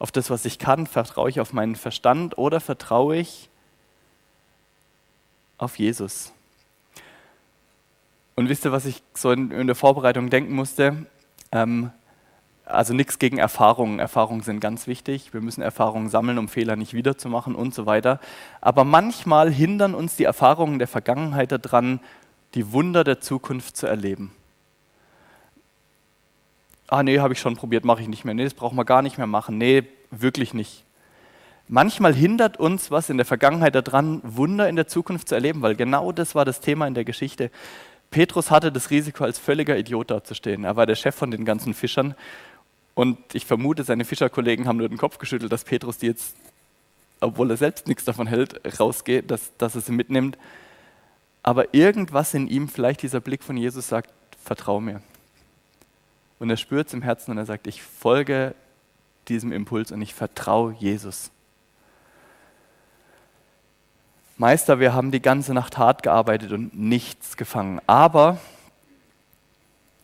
auf 0.02 0.12
das, 0.12 0.32
was 0.32 0.46
ich 0.46 0.58
kann? 0.58 0.88
Vertraue 0.88 1.30
ich 1.30 1.40
auf 1.40 1.54
meinen 1.54 1.76
Verstand 1.76 2.36
oder 2.36 2.60
vertraue 2.60 3.18
ich 3.18 3.52
auf 5.60 5.78
Jesus? 5.78 6.34
Und 8.34 8.50
wisst 8.50 8.66
ihr, 8.66 8.72
was 8.72 8.86
ich 8.86 9.04
so 9.14 9.32
in, 9.32 9.52
in 9.52 9.68
der 9.68 9.76
Vorbereitung 9.76 10.32
denken 10.32 10.56
musste? 10.56 11.06
Ähm, 11.52 11.92
also 12.74 12.94
nichts 12.94 13.20
gegen 13.20 13.38
Erfahrungen. 13.38 14.00
Erfahrungen 14.00 14.42
sind 14.42 14.60
ganz 14.60 14.88
wichtig. 14.88 15.34
Wir 15.34 15.42
müssen 15.42 15.62
Erfahrungen 15.62 16.10
sammeln, 16.10 16.38
um 16.38 16.48
Fehler 16.48 16.76
nicht 16.76 16.94
wiederzumachen 16.94 17.56
und 17.56 17.74
so 17.74 17.86
weiter. 17.86 18.20
Aber 18.62 18.84
manchmal 18.84 19.52
hindern 19.52 19.94
uns 19.94 20.16
die 20.16 20.24
Erfahrungen 20.24 20.80
der 20.80 20.88
Vergangenheit 20.88 21.52
daran, 21.52 22.00
die 22.56 22.72
Wunder 22.72 23.04
der 23.04 23.22
Zukunft 23.22 23.78
zu 23.78 23.88
erleben 23.88 24.32
ah 26.92 27.04
nee, 27.04 27.20
habe 27.20 27.34
ich 27.34 27.40
schon 27.40 27.56
probiert, 27.56 27.86
mache 27.86 28.02
ich 28.02 28.08
nicht 28.08 28.26
mehr. 28.26 28.34
Nee, 28.34 28.44
das 28.44 28.54
brauchen 28.54 28.78
wir 28.78 28.86
gar 28.86 29.02
nicht 29.02 29.18
mehr 29.18 29.28
machen. 29.28 29.58
Nee, 29.58 29.84
wirklich 30.12 30.54
nicht. 30.54 30.84
Manchmal 31.68 32.14
hindert 32.14 32.58
uns 32.58 32.92
was 32.92 33.10
in 33.10 33.16
der 33.16 33.26
Vergangenheit 33.26 33.76
daran, 33.76 34.20
Wunder 34.24 34.68
in 34.68 34.76
der 34.76 34.88
Zukunft 34.88 35.30
zu 35.30 35.36
erleben, 35.36 35.62
weil 35.62 35.76
genau 35.76 36.12
das 36.12 36.36
war 36.36 36.44
das 36.44 36.60
Thema 36.60 36.86
in 36.86 36.94
der 36.94 37.06
Geschichte. 37.06 37.50
Petrus 38.10 38.52
hatte 38.52 38.74
das 38.74 38.90
Risiko, 38.90 39.24
als 39.24 39.40
völliger 39.40 39.78
Idiot 39.78 40.12
dazustehen. 40.12 40.66
Er 40.66 40.76
war 40.76 40.86
der 40.86 40.96
Chef 40.96 41.16
von 41.16 41.32
den 41.32 41.46
ganzen 41.46 41.74
Fischern 41.74 42.14
und 42.94 43.18
ich 43.34 43.46
vermute, 43.46 43.84
seine 43.84 44.06
Fischerkollegen 44.06 44.68
haben 44.68 44.78
nur 44.78 44.90
den 44.90 44.98
Kopf 44.98 45.18
geschüttelt, 45.18 45.52
dass 45.52 45.64
Petrus 45.64 45.98
die 45.98 46.08
jetzt, 46.08 46.36
obwohl 47.20 47.50
er 47.50 47.58
selbst 47.58 47.88
nichts 47.88 48.04
davon 48.04 48.28
hält, 48.28 48.80
rausgeht, 48.80 49.32
dass, 49.32 49.56
dass 49.58 49.76
er 49.76 49.82
sie 49.82 49.92
mitnimmt. 49.92 50.38
Aber 51.44 51.74
irgendwas 51.74 52.34
in 52.34 52.48
ihm, 52.48 52.68
vielleicht 52.68 53.02
dieser 53.02 53.20
Blick 53.20 53.44
von 53.44 53.58
Jesus 53.58 53.88
sagt, 53.88 54.12
vertrau 54.44 54.80
mir. 54.80 55.02
Und 56.40 56.50
er 56.50 56.58
spürt 56.58 56.88
es 56.88 56.94
im 56.94 57.02
Herzen 57.02 57.32
und 57.32 57.38
er 57.38 57.46
sagt, 57.46 57.68
ich 57.68 57.82
folge 57.82 58.56
diesem 59.28 59.52
Impuls 59.52 59.92
und 59.92 60.02
ich 60.02 60.14
vertraue 60.14 60.76
Jesus. 60.80 61.32
Meister, 64.38 64.80
wir 64.80 64.94
haben 64.94 65.12
die 65.12 65.22
ganze 65.22 65.54
Nacht 65.54 65.78
hart 65.78 66.02
gearbeitet 66.02 66.52
und 66.52 66.76
nichts 66.78 67.38
gefangen. 67.38 67.80
Aber, 67.86 68.40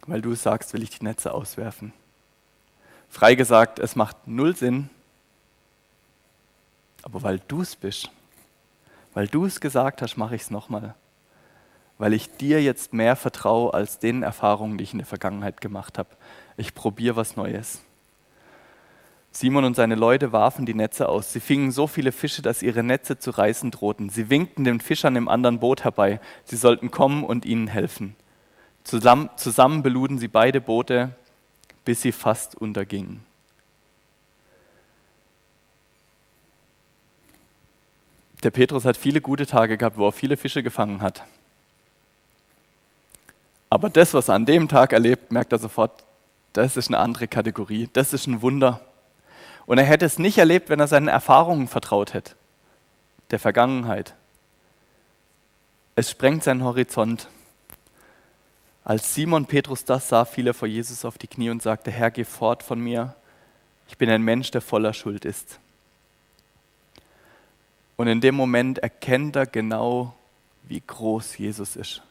weil 0.06 0.22
du 0.22 0.36
sagst, 0.36 0.74
will 0.74 0.84
ich 0.84 0.92
die 0.92 1.04
Netze 1.04 1.34
auswerfen. 1.34 1.92
Frei 3.10 3.36
gesagt, 3.36 3.80
es 3.80 3.96
macht 3.96 4.28
null 4.28 4.56
Sinn. 4.56 4.90
Aber 7.04 7.24
weil 7.24 7.40
du 7.48 7.62
es 7.62 7.76
bist, 7.76 8.10
weil 9.14 9.28
du 9.28 9.46
es 9.46 9.62
gesagt 9.62 10.02
hast, 10.02 10.18
mache 10.18 10.36
ich 10.36 10.44
es 10.44 10.52
nochmal 10.52 10.96
weil 11.98 12.14
ich 12.14 12.36
dir 12.38 12.62
jetzt 12.62 12.94
mehr 12.94 13.16
vertraue 13.16 13.74
als 13.74 14.00
den 14.00 14.24
Erfahrungen, 14.24 14.78
die 14.78 14.84
ich 14.84 14.94
in 14.94 15.00
der 15.00 15.08
Vergangenheit 15.08 15.62
gemacht 15.62 15.98
habe. 15.98 16.10
Ich 16.56 16.74
probiere 16.74 17.16
was 17.16 17.36
Neues. 17.36 17.82
Simon 19.32 19.66
und 19.66 19.76
seine 19.76 19.96
Leute 19.96 20.32
warfen 20.32 20.66
die 20.66 20.74
Netze 20.74 21.10
aus. 21.10 21.32
Sie 21.32 21.40
fingen 21.40 21.72
so 21.72 21.86
viele 21.86 22.12
Fische, 22.12 22.42
dass 22.42 22.64
ihre 22.64 22.82
Netze 22.82 23.20
zu 23.20 23.32
reißen 23.32 23.72
drohten. 23.72 24.10
Sie 24.10 24.30
winkten 24.30 24.64
den 24.64 24.80
Fischern 24.80 25.16
im 25.16 25.28
anderen 25.28 25.60
Boot 25.60 25.84
herbei. 25.84 26.20
Sie 26.44 26.56
sollten 26.56 26.90
kommen 26.90 27.24
und 27.24 27.46
ihnen 27.46 27.68
helfen. 27.68 28.16
Zusammen, 28.84 29.30
zusammen 29.36 29.84
beluden 29.84 30.18
sie 30.18 30.28
beide 30.28 30.62
Boote, 30.62 31.12
bis 31.88 32.02
sie 32.02 32.12
fast 32.12 32.54
untergingen. 32.54 33.24
Der 38.44 38.52
Petrus 38.52 38.84
hat 38.84 38.98
viele 38.98 39.22
gute 39.22 39.46
Tage 39.46 39.78
gehabt, 39.78 39.96
wo 39.96 40.06
er 40.06 40.12
viele 40.12 40.36
Fische 40.36 40.64
gefangen 40.64 41.02
hat. 41.02 41.24
Aber 43.70 43.90
das, 43.90 44.14
was 44.14 44.28
er 44.28 44.36
an 44.36 44.46
dem 44.46 44.68
Tag 44.68 44.92
erlebt, 44.92 45.32
merkt 45.32 45.54
er 45.54 45.60
sofort, 45.60 46.04
das 46.52 46.76
ist 46.76 46.90
eine 46.90 47.00
andere 47.00 47.30
Kategorie, 47.30 47.90
das 47.94 48.12
ist 48.12 48.28
ein 48.28 48.42
Wunder. 48.42 48.82
Und 49.66 49.78
er 49.78 49.86
hätte 49.86 50.04
es 50.04 50.20
nicht 50.20 50.38
erlebt, 50.38 50.68
wenn 50.68 50.82
er 50.82 50.88
seinen 50.88 51.08
Erfahrungen 51.08 51.70
vertraut 51.70 52.14
hätte, 52.14 52.36
der 53.32 53.40
Vergangenheit. 53.40 54.14
Es 55.96 56.12
sprengt 56.12 56.44
seinen 56.44 56.66
Horizont. 56.66 57.30
Als 58.88 59.14
Simon 59.14 59.46
Petrus 59.46 59.84
das 59.84 60.08
sah, 60.08 60.24
fiel 60.24 60.48
er 60.48 60.54
vor 60.54 60.70
Jesus 60.70 61.04
auf 61.04 61.18
die 61.18 61.28
Knie 61.28 61.50
und 61.50 61.62
sagte, 61.62 61.92
Herr, 61.92 62.10
geh 62.10 62.24
fort 62.24 62.64
von 62.64 62.80
mir, 62.80 63.16
ich 63.90 63.98
bin 63.98 64.10
ein 64.10 64.22
Mensch, 64.22 64.50
der 64.52 64.62
voller 64.62 64.94
Schuld 64.94 65.26
ist. 65.26 65.60
Und 67.98 68.08
in 68.08 68.22
dem 68.22 68.34
Moment 68.34 68.78
erkennt 68.78 69.36
er 69.36 69.46
genau, 69.46 70.16
wie 70.64 70.82
groß 70.88 71.38
Jesus 71.38 71.76
ist 71.76 72.02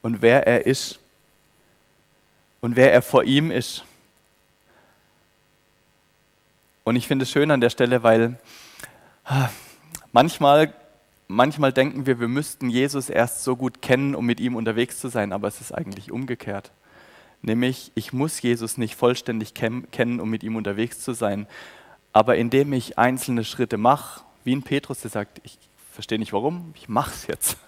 und 0.00 0.22
wer 0.22 0.46
er 0.46 0.64
ist 0.64 0.98
und 2.62 2.74
wer 2.74 2.90
er 2.90 3.02
vor 3.02 3.24
ihm 3.24 3.50
ist. 3.50 3.84
Und 6.84 6.96
ich 6.96 7.06
finde 7.06 7.24
es 7.24 7.30
schön 7.30 7.50
an 7.50 7.60
der 7.60 7.68
Stelle, 7.68 8.02
weil 8.02 8.38
ah, 9.26 9.50
manchmal, 10.12 10.72
manchmal 11.28 11.72
denken 11.72 12.06
wir, 12.06 12.18
wir 12.18 12.28
müssten 12.28 12.68
Jesus 12.68 13.08
erst 13.08 13.44
so 13.44 13.56
gut 13.56 13.80
kennen, 13.80 14.14
um 14.14 14.26
mit 14.26 14.40
ihm 14.40 14.56
unterwegs 14.56 14.98
zu 14.98 15.08
sein, 15.08 15.32
aber 15.32 15.48
es 15.48 15.60
ist 15.60 15.72
eigentlich 15.72 16.10
umgekehrt. 16.10 16.72
Nämlich, 17.40 17.92
ich 17.94 18.12
muss 18.12 18.42
Jesus 18.42 18.78
nicht 18.78 18.96
vollständig 18.96 19.54
kennen, 19.54 20.20
um 20.20 20.28
mit 20.28 20.42
ihm 20.42 20.56
unterwegs 20.56 20.98
zu 20.98 21.12
sein, 21.12 21.46
aber 22.12 22.36
indem 22.36 22.72
ich 22.72 22.98
einzelne 22.98 23.44
Schritte 23.44 23.76
mache, 23.76 24.22
wie 24.42 24.56
ein 24.56 24.62
Petrus, 24.62 25.02
der 25.02 25.10
sagt, 25.10 25.40
ich 25.44 25.58
verstehe 25.92 26.18
nicht 26.18 26.32
warum, 26.32 26.72
ich 26.74 26.88
mache 26.88 27.12
es 27.12 27.26
jetzt 27.28 27.58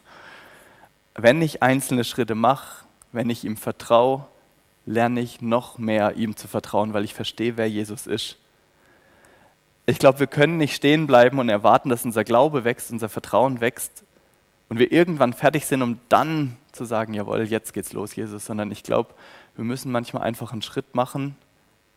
wenn 1.15 1.43
ich 1.43 1.63
einzelne 1.63 2.05
Schritte 2.05 2.35
mache, 2.35 2.85
wenn 3.13 3.31
ich 3.31 3.45
ihm 3.45 3.57
vertraue, 3.57 4.27
lerne 4.87 5.21
ich 5.21 5.41
noch 5.41 5.79
mehr 5.79 6.17
ihm 6.17 6.37
zu 6.37 6.49
vertrauen, 6.49 6.95
weil 6.95 7.05
ich 7.05 7.15
verstehe, 7.15 7.57
wer 7.57 7.69
Jesus 7.69 8.07
ist. 8.07 8.37
Ich 9.91 9.99
glaube, 9.99 10.21
wir 10.21 10.27
können 10.29 10.57
nicht 10.57 10.75
stehen 10.75 11.07
bleiben 11.07 11.39
und 11.39 11.49
erwarten, 11.49 11.89
dass 11.89 12.05
unser 12.05 12.23
Glaube 12.25 12.65
wächst, 12.65 12.93
unser 12.93 13.09
Vertrauen 13.09 13.61
wächst 13.61 14.05
und 14.69 14.79
wir 14.79 14.93
irgendwann 14.93 15.33
fertig 15.33 15.67
sind, 15.67 15.83
um 15.83 15.99
dann 16.09 16.57
zu 16.73 16.85
sagen, 16.85 17.13
jawohl, 17.13 17.43
jetzt 17.43 17.73
geht's 17.73 17.93
los, 17.93 18.15
Jesus, 18.15 18.47
sondern 18.47 18.71
ich 18.71 18.85
glaube, 18.85 19.11
wir 19.57 19.65
müssen 19.65 19.91
manchmal 19.91 20.23
einfach 20.23 20.53
einen 20.53 20.63
Schritt 20.63 20.95
machen 20.95 21.37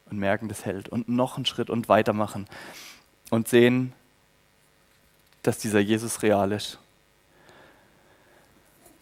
und 0.09 0.17
merken, 0.17 0.47
das 0.47 0.65
hält 0.65 0.89
und 0.89 1.07
noch 1.07 1.35
einen 1.35 1.45
Schritt 1.45 1.69
und 1.69 1.87
weitermachen 1.87 2.47
und 3.29 3.47
sehen, 3.47 3.93
dass 5.43 5.59
dieser 5.59 5.79
Jesus 5.79 6.23
real 6.23 6.51
ist 6.51 6.79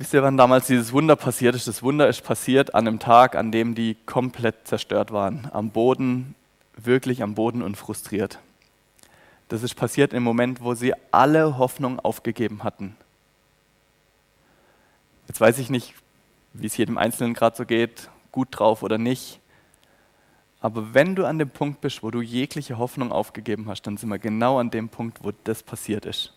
Wisst 0.01 0.15
ihr, 0.15 0.23
wann 0.23 0.35
damals 0.35 0.65
dieses 0.65 0.93
Wunder 0.93 1.15
passiert 1.15 1.53
ist? 1.53 1.67
Das 1.67 1.83
Wunder 1.83 2.07
ist 2.07 2.23
passiert 2.23 2.73
an 2.73 2.87
einem 2.87 2.97
Tag, 2.97 3.35
an 3.35 3.51
dem 3.51 3.75
die 3.75 3.95
komplett 4.07 4.67
zerstört 4.67 5.11
waren. 5.11 5.47
Am 5.53 5.69
Boden, 5.69 6.33
wirklich 6.75 7.21
am 7.21 7.35
Boden 7.35 7.61
und 7.61 7.77
frustriert. 7.77 8.39
Das 9.51 9.63
ist 9.63 9.75
passiert 9.75 10.13
im 10.13 10.23
Moment, 10.23 10.61
wo 10.61 10.75
sie 10.75 10.93
alle 11.11 11.57
Hoffnung 11.57 11.99
aufgegeben 11.99 12.63
hatten. 12.63 12.95
Jetzt 15.27 15.41
weiß 15.41 15.59
ich 15.59 15.69
nicht, 15.69 15.93
wie 16.53 16.67
es 16.67 16.77
jedem 16.77 16.97
Einzelnen 16.97 17.33
gerade 17.33 17.57
so 17.57 17.65
geht, 17.65 18.09
gut 18.31 18.47
drauf 18.51 18.81
oder 18.81 18.97
nicht. 18.97 19.41
Aber 20.61 20.93
wenn 20.93 21.17
du 21.17 21.25
an 21.25 21.37
dem 21.37 21.49
Punkt 21.49 21.81
bist, 21.81 22.01
wo 22.01 22.11
du 22.11 22.21
jegliche 22.21 22.77
Hoffnung 22.77 23.11
aufgegeben 23.11 23.67
hast, 23.67 23.81
dann 23.81 23.97
sind 23.97 24.07
wir 24.07 24.19
genau 24.19 24.57
an 24.57 24.69
dem 24.69 24.87
Punkt, 24.87 25.21
wo 25.21 25.33
das 25.43 25.63
passiert 25.63 26.05
ist. 26.05 26.31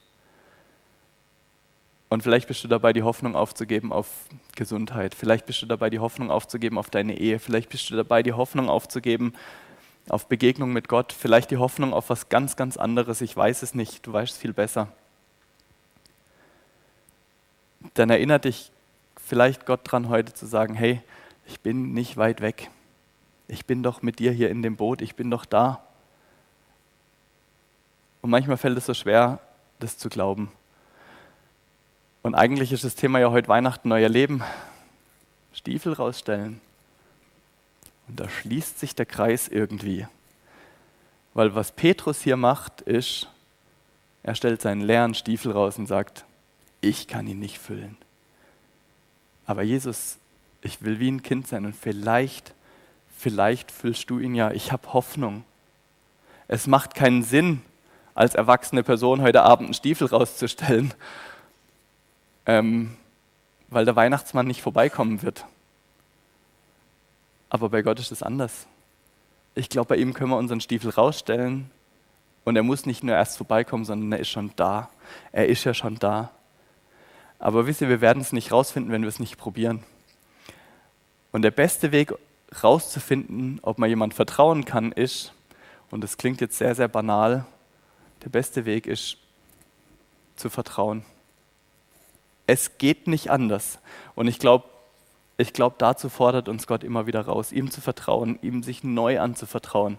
Und 2.08 2.24
vielleicht 2.24 2.48
bist 2.48 2.64
du 2.64 2.68
dabei, 2.68 2.92
die 2.92 3.04
Hoffnung 3.04 3.36
aufzugeben 3.36 3.92
auf 3.92 4.08
Gesundheit. 4.56 5.14
Vielleicht 5.14 5.46
bist 5.46 5.62
du 5.62 5.66
dabei, 5.66 5.88
die 5.88 6.00
Hoffnung 6.00 6.32
aufzugeben 6.32 6.78
auf 6.78 6.90
deine 6.90 7.16
Ehe. 7.16 7.38
Vielleicht 7.38 7.68
bist 7.68 7.88
du 7.90 7.94
dabei, 7.94 8.24
die 8.24 8.32
Hoffnung 8.32 8.68
aufzugeben 8.68 9.34
auf 10.08 10.28
Begegnung 10.28 10.72
mit 10.72 10.88
Gott. 10.88 11.12
Vielleicht 11.12 11.50
die 11.50 11.56
Hoffnung 11.56 11.92
auf 11.92 12.10
was 12.10 12.28
ganz, 12.28 12.56
ganz 12.56 12.76
anderes. 12.76 13.20
Ich 13.20 13.36
weiß 13.36 13.62
es 13.62 13.74
nicht. 13.74 14.06
Du 14.06 14.12
weißt 14.12 14.32
es 14.32 14.38
viel 14.38 14.52
besser. 14.52 14.88
Dann 17.94 18.10
erinnert 18.10 18.44
dich 18.44 18.70
vielleicht 19.16 19.66
Gott 19.66 19.80
dran, 19.84 20.08
heute 20.08 20.32
zu 20.34 20.46
sagen: 20.46 20.74
Hey, 20.74 21.00
ich 21.46 21.60
bin 21.60 21.92
nicht 21.92 22.16
weit 22.16 22.40
weg 22.40 22.70
ich 23.48 23.66
bin 23.66 23.82
doch 23.82 24.02
mit 24.02 24.18
dir 24.18 24.32
hier 24.32 24.50
in 24.50 24.62
dem 24.62 24.76
Boot, 24.76 25.02
ich 25.02 25.16
bin 25.16 25.30
doch 25.30 25.44
da. 25.44 25.82
Und 28.22 28.30
manchmal 28.30 28.56
fällt 28.56 28.78
es 28.78 28.86
so 28.86 28.94
schwer, 28.94 29.38
das 29.80 29.98
zu 29.98 30.08
glauben. 30.08 30.50
Und 32.22 32.34
eigentlich 32.34 32.72
ist 32.72 32.84
das 32.84 32.94
Thema 32.94 33.18
ja 33.18 33.30
heute 33.30 33.48
Weihnachten, 33.48 33.88
neuer 33.88 34.08
Leben. 34.08 34.42
Stiefel 35.52 35.92
rausstellen. 35.92 36.60
Und 38.08 38.20
da 38.20 38.28
schließt 38.28 38.78
sich 38.78 38.94
der 38.94 39.06
Kreis 39.06 39.48
irgendwie. 39.48 40.06
Weil 41.32 41.54
was 41.54 41.72
Petrus 41.72 42.20
hier 42.20 42.36
macht, 42.36 42.80
ist, 42.82 43.28
er 44.22 44.34
stellt 44.34 44.62
seinen 44.62 44.82
leeren 44.82 45.14
Stiefel 45.14 45.52
raus 45.52 45.78
und 45.78 45.86
sagt, 45.86 46.24
ich 46.80 47.08
kann 47.08 47.26
ihn 47.26 47.40
nicht 47.40 47.58
füllen. 47.58 47.96
Aber 49.46 49.62
Jesus, 49.62 50.18
ich 50.62 50.82
will 50.82 51.00
wie 51.00 51.10
ein 51.10 51.22
Kind 51.22 51.48
sein 51.48 51.66
und 51.66 51.74
vielleicht 51.74 52.54
vielleicht 53.24 53.70
füllst 53.70 54.10
du 54.10 54.18
ihn 54.18 54.34
ja, 54.34 54.50
ich 54.50 54.70
habe 54.70 54.92
Hoffnung. 54.92 55.44
Es 56.46 56.66
macht 56.66 56.94
keinen 56.94 57.22
Sinn, 57.22 57.62
als 58.14 58.34
erwachsene 58.34 58.82
Person 58.82 59.22
heute 59.22 59.42
Abend 59.42 59.68
einen 59.68 59.74
Stiefel 59.74 60.08
rauszustellen, 60.08 60.92
ähm, 62.44 62.96
weil 63.68 63.86
der 63.86 63.96
Weihnachtsmann 63.96 64.46
nicht 64.46 64.60
vorbeikommen 64.60 65.22
wird. 65.22 65.46
Aber 67.54 67.68
bei 67.68 67.82
Gott 67.82 68.00
ist 68.00 68.10
es 68.10 68.20
anders. 68.20 68.66
Ich 69.54 69.68
glaube, 69.68 69.90
bei 69.90 69.96
ihm 69.96 70.12
können 70.12 70.30
wir 70.30 70.36
unseren 70.36 70.60
Stiefel 70.60 70.90
rausstellen 70.90 71.70
und 72.42 72.56
er 72.56 72.64
muss 72.64 72.84
nicht 72.84 73.04
nur 73.04 73.14
erst 73.14 73.36
vorbeikommen, 73.36 73.84
sondern 73.84 74.10
er 74.10 74.18
ist 74.18 74.30
schon 74.30 74.50
da. 74.56 74.90
Er 75.30 75.46
ist 75.46 75.62
ja 75.62 75.72
schon 75.72 75.94
da. 76.00 76.32
Aber 77.38 77.68
wisst 77.68 77.80
ihr, 77.80 77.88
wir 77.88 78.00
werden 78.00 78.20
es 78.20 78.32
nicht 78.32 78.50
rausfinden, 78.50 78.90
wenn 78.90 79.02
wir 79.02 79.08
es 79.08 79.20
nicht 79.20 79.38
probieren. 79.38 79.84
Und 81.30 81.42
der 81.42 81.52
beste 81.52 81.92
Weg, 81.92 82.12
rauszufinden, 82.60 83.60
ob 83.62 83.78
man 83.78 83.88
jemand 83.88 84.14
vertrauen 84.14 84.64
kann, 84.64 84.90
ist, 84.90 85.32
und 85.92 86.00
das 86.00 86.16
klingt 86.16 86.40
jetzt 86.40 86.58
sehr, 86.58 86.74
sehr 86.74 86.88
banal, 86.88 87.46
der 88.24 88.30
beste 88.30 88.64
Weg 88.64 88.88
ist, 88.88 89.18
zu 90.34 90.50
vertrauen. 90.50 91.04
Es 92.48 92.78
geht 92.78 93.06
nicht 93.06 93.30
anders. 93.30 93.78
Und 94.16 94.26
ich 94.26 94.40
glaube, 94.40 94.73
ich 95.36 95.52
glaube, 95.52 95.76
dazu 95.78 96.08
fordert 96.08 96.48
uns 96.48 96.66
Gott 96.66 96.84
immer 96.84 97.06
wieder 97.06 97.22
raus, 97.22 97.50
ihm 97.50 97.70
zu 97.70 97.80
vertrauen, 97.80 98.38
ihm 98.42 98.62
sich 98.62 98.84
neu 98.84 99.20
anzuvertrauen. 99.20 99.98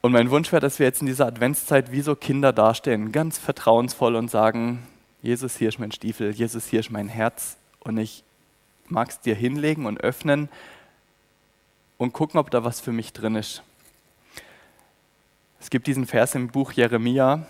Und 0.00 0.12
mein 0.12 0.30
Wunsch 0.30 0.50
wäre, 0.50 0.60
dass 0.60 0.78
wir 0.78 0.86
jetzt 0.86 1.00
in 1.00 1.06
dieser 1.06 1.26
Adventszeit 1.26 1.92
wie 1.92 2.00
so 2.00 2.16
Kinder 2.16 2.52
dastehen, 2.52 3.12
ganz 3.12 3.38
vertrauensvoll 3.38 4.16
und 4.16 4.30
sagen, 4.30 4.86
Jesus, 5.22 5.56
hier 5.56 5.68
ist 5.68 5.78
mein 5.78 5.92
Stiefel, 5.92 6.32
Jesus, 6.32 6.66
hier 6.66 6.80
ist 6.80 6.90
mein 6.90 7.08
Herz 7.08 7.56
und 7.80 7.98
ich 7.98 8.24
magst 8.88 9.24
dir 9.26 9.36
hinlegen 9.36 9.86
und 9.86 10.00
öffnen 10.00 10.48
und 11.98 12.12
gucken, 12.12 12.40
ob 12.40 12.50
da 12.50 12.64
was 12.64 12.80
für 12.80 12.90
mich 12.90 13.12
drin 13.12 13.36
ist. 13.36 13.62
Es 15.60 15.70
gibt 15.70 15.86
diesen 15.86 16.06
Vers 16.06 16.34
im 16.34 16.48
Buch 16.48 16.72
Jeremia 16.72 17.46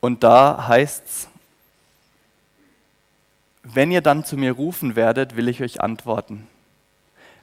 und 0.00 0.24
da 0.24 0.66
heißt 0.68 1.04
es, 1.04 1.28
wenn 3.74 3.90
ihr 3.90 4.00
dann 4.00 4.24
zu 4.24 4.36
mir 4.36 4.52
rufen 4.52 4.96
werdet, 4.96 5.36
will 5.36 5.48
ich 5.48 5.62
euch 5.62 5.80
antworten. 5.80 6.46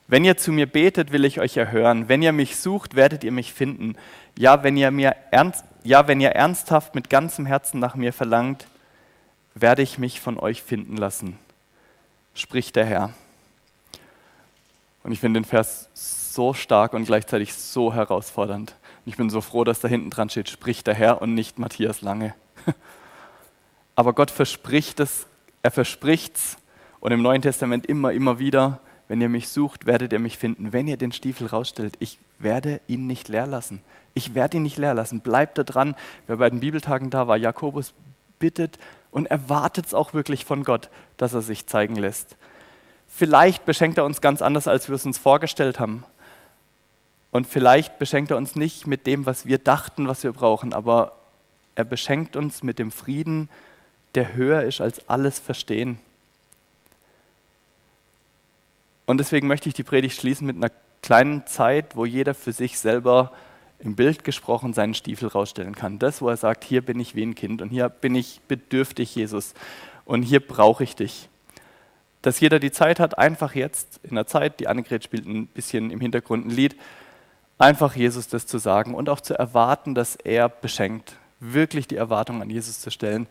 Wenn 0.07 0.25
ihr 0.25 0.37
zu 0.37 0.51
mir 0.51 0.67
betet, 0.67 1.11
will 1.11 1.25
ich 1.25 1.39
euch 1.39 1.57
erhören. 1.57 2.09
Wenn 2.09 2.21
ihr 2.21 2.33
mich 2.33 2.57
sucht, 2.57 2.95
werdet 2.95 3.23
ihr 3.23 3.31
mich 3.31 3.53
finden. 3.53 3.95
Ja, 4.37 4.63
wenn 4.63 4.77
ihr 4.77 4.91
mir 4.91 5.15
ernst, 5.31 5.63
ja, 5.83 6.07
wenn 6.07 6.19
ihr 6.19 6.31
ernsthaft 6.31 6.95
mit 6.95 7.09
ganzem 7.09 7.45
Herzen 7.45 7.79
nach 7.79 7.95
mir 7.95 8.13
verlangt, 8.13 8.67
werde 9.55 9.81
ich 9.81 9.97
mich 9.97 10.19
von 10.19 10.37
euch 10.39 10.61
finden 10.63 10.97
lassen 10.97 11.37
spricht 12.33 12.75
der 12.75 12.85
Herr. 12.85 13.13
Und 15.03 15.11
ich 15.11 15.19
finde 15.19 15.39
den 15.39 15.45
Vers 15.45 15.89
so 15.93 16.53
stark 16.53 16.93
und 16.93 17.05
gleichzeitig 17.05 17.53
so 17.53 17.93
herausfordernd. 17.93 18.75
Ich 19.05 19.17
bin 19.17 19.29
so 19.29 19.41
froh, 19.41 19.63
dass 19.63 19.81
da 19.81 19.87
hinten 19.87 20.09
dran 20.09 20.29
steht, 20.29 20.49
spricht 20.49 20.87
der 20.87 20.93
Herr 20.93 21.21
und 21.21 21.33
nicht 21.33 21.59
Matthias 21.59 22.01
Lange. 22.01 22.33
Aber 23.95 24.13
Gott 24.13 24.31
verspricht 24.31 24.99
es, 24.99 25.27
er 25.63 25.71
verspricht 25.71 26.35
es 26.35 26.57
und 26.99 27.11
im 27.11 27.21
Neuen 27.21 27.41
Testament 27.41 27.85
immer, 27.85 28.11
immer 28.11 28.37
wieder, 28.37 28.79
wenn 29.07 29.21
ihr 29.21 29.29
mich 29.29 29.49
sucht, 29.49 29.85
werdet 29.85 30.13
ihr 30.13 30.19
mich 30.19 30.37
finden. 30.37 30.71
Wenn 30.73 30.87
ihr 30.87 30.97
den 30.97 31.11
Stiefel 31.11 31.47
rausstellt, 31.47 31.95
ich 31.99 32.19
werde 32.39 32.79
ihn 32.87 33.07
nicht 33.07 33.27
leer 33.27 33.47
lassen. 33.47 33.81
Ich 34.13 34.35
werde 34.35 34.57
ihn 34.57 34.63
nicht 34.63 34.77
leer 34.77 34.93
lassen. 34.93 35.21
Bleibt 35.21 35.57
da 35.57 35.63
dran. 35.63 35.95
Wer 36.27 36.37
bei 36.37 36.49
den 36.49 36.59
Bibeltagen 36.59 37.09
da 37.09 37.27
war, 37.27 37.37
Jakobus 37.37 37.93
bittet 38.39 38.77
und 39.11 39.27
erwartet 39.27 39.87
es 39.87 39.93
auch 39.93 40.13
wirklich 40.13 40.45
von 40.45 40.63
Gott, 40.63 40.89
dass 41.17 41.33
er 41.33 41.41
sich 41.41 41.67
zeigen 41.67 41.95
lässt. 41.95 42.37
Vielleicht 43.07 43.65
beschenkt 43.65 43.97
er 43.97 44.05
uns 44.05 44.21
ganz 44.21 44.41
anders, 44.41 44.67
als 44.67 44.87
wir 44.89 44.95
es 44.95 45.05
uns 45.05 45.17
vorgestellt 45.17 45.79
haben. 45.79 46.03
Und 47.31 47.47
vielleicht 47.47 47.99
beschenkt 47.99 48.31
er 48.31 48.37
uns 48.37 48.55
nicht 48.55 48.87
mit 48.87 49.07
dem, 49.07 49.25
was 49.25 49.45
wir 49.45 49.57
dachten, 49.57 50.07
was 50.07 50.23
wir 50.23 50.33
brauchen, 50.33 50.73
aber 50.73 51.13
er 51.75 51.85
beschenkt 51.85 52.35
uns 52.35 52.63
mit 52.63 52.79
dem 52.79 52.91
Frieden, 52.91 53.49
der 54.15 54.35
höher 54.35 54.63
ist 54.63 54.81
als 54.81 55.07
alles 55.09 55.39
Verstehen. 55.39 55.99
Und 59.05 59.17
deswegen 59.17 59.47
möchte 59.47 59.67
ich 59.67 59.75
die 59.75 59.83
Predigt 59.83 60.19
schließen 60.19 60.47
mit 60.47 60.55
einer 60.55 60.71
kleinen 61.01 61.45
Zeit, 61.45 61.95
wo 61.95 62.05
jeder 62.05 62.33
für 62.33 62.53
sich 62.53 62.79
selber 62.79 63.33
im 63.79 63.95
Bild 63.95 64.23
gesprochen 64.23 64.73
seinen 64.73 64.93
Stiefel 64.93 65.27
rausstellen 65.27 65.75
kann. 65.75 65.99
Das, 65.99 66.21
wo 66.21 66.29
er 66.29 66.37
sagt, 66.37 66.63
hier 66.63 66.81
bin 66.81 66.99
ich 66.99 67.15
wie 67.15 67.23
ein 67.23 67.35
Kind 67.35 67.61
und 67.61 67.69
hier 67.69 67.89
bin 67.89 68.15
ich 68.15 68.39
bedürftig, 68.47 69.13
Jesus, 69.13 69.53
und 70.05 70.23
hier 70.23 70.39
brauche 70.39 70.83
ich 70.83 70.95
dich. 70.95 71.27
Dass 72.21 72.39
jeder 72.39 72.59
die 72.59 72.71
Zeit 72.71 73.01
hat, 73.01 73.17
einfach 73.17 73.55
jetzt 73.55 73.99
in 74.03 74.15
der 74.15 74.27
Zeit, 74.27 74.61
die 74.61 74.67
Annegret 74.67 75.03
spielt 75.03 75.25
ein 75.25 75.47
bisschen 75.47 75.91
im 75.91 75.99
Hintergrund 75.99 76.45
ein 76.45 76.49
Lied, 76.49 76.77
einfach 77.57 77.95
Jesus 77.95 78.29
das 78.29 78.47
zu 78.47 78.57
sagen 78.57 78.95
und 78.95 79.09
auch 79.09 79.19
zu 79.19 79.37
erwarten, 79.37 79.95
dass 79.95 80.15
er 80.15 80.47
beschenkt, 80.47 81.17
wirklich 81.41 81.87
die 81.87 81.97
Erwartung 81.97 82.41
an 82.41 82.49
Jesus 82.49 82.79
zu 82.79 82.89
stellen. 82.89 83.27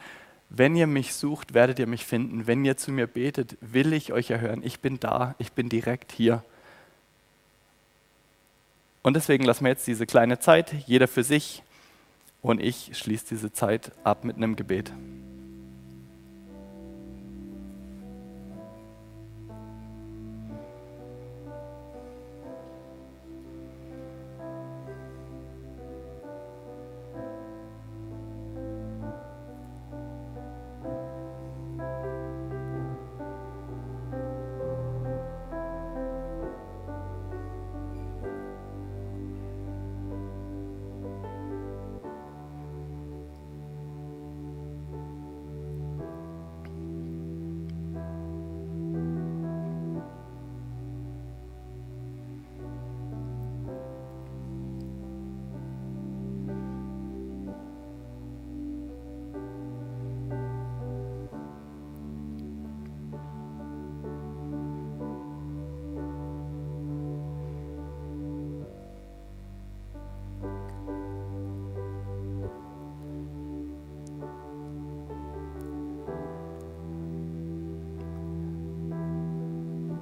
Wenn 0.54 0.76
ihr 0.76 0.86
mich 0.86 1.14
sucht, 1.14 1.54
werdet 1.54 1.78
ihr 1.78 1.86
mich 1.86 2.04
finden. 2.04 2.46
Wenn 2.46 2.62
ihr 2.62 2.76
zu 2.76 2.92
mir 2.92 3.06
betet, 3.06 3.56
will 3.62 3.94
ich 3.94 4.12
euch 4.12 4.30
erhören. 4.30 4.62
Ich 4.62 4.80
bin 4.80 5.00
da, 5.00 5.34
ich 5.38 5.52
bin 5.52 5.70
direkt 5.70 6.12
hier. 6.12 6.44
Und 9.02 9.14
deswegen 9.14 9.44
lassen 9.44 9.64
wir 9.64 9.70
jetzt 9.70 9.86
diese 9.86 10.04
kleine 10.04 10.40
Zeit, 10.40 10.74
jeder 10.86 11.08
für 11.08 11.24
sich, 11.24 11.62
und 12.42 12.60
ich 12.60 12.90
schließe 12.92 13.26
diese 13.30 13.52
Zeit 13.52 13.92
ab 14.04 14.24
mit 14.24 14.36
einem 14.36 14.54
Gebet. 14.54 14.92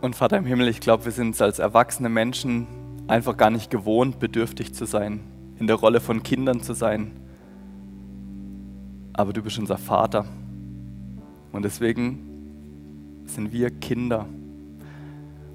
Und 0.00 0.16
Vater 0.16 0.38
im 0.38 0.46
Himmel, 0.46 0.68
ich 0.68 0.80
glaube, 0.80 1.04
wir 1.04 1.12
sind 1.12 1.34
es 1.34 1.42
als 1.42 1.58
erwachsene 1.58 2.08
Menschen 2.08 2.66
einfach 3.06 3.36
gar 3.36 3.50
nicht 3.50 3.70
gewohnt, 3.70 4.18
bedürftig 4.18 4.72
zu 4.72 4.86
sein, 4.86 5.20
in 5.58 5.66
der 5.66 5.76
Rolle 5.76 6.00
von 6.00 6.22
Kindern 6.22 6.62
zu 6.62 6.72
sein. 6.72 7.12
Aber 9.12 9.34
du 9.34 9.42
bist 9.42 9.58
unser 9.58 9.76
Vater. 9.76 10.24
Und 11.52 11.64
deswegen 11.66 13.22
sind 13.26 13.52
wir 13.52 13.68
Kinder. 13.68 14.26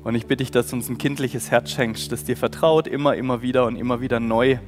Und 0.04 0.14
ich 0.14 0.28
bitte 0.28 0.44
dich, 0.44 0.52
dass 0.52 0.68
du 0.68 0.76
uns 0.76 0.90
ein 0.90 1.00
kindliches 1.00 1.50
Herz 1.50 1.72
schenkst, 1.72 2.12
das 2.12 2.24
dir 2.24 2.38
vertraut, 2.38 2.86
immer, 2.86 3.16
immer 3.16 3.42
wieder 3.42 3.66
und 3.66 3.76
immer 3.78 4.00
wieder 4.00 4.20
neu. 4.20 4.60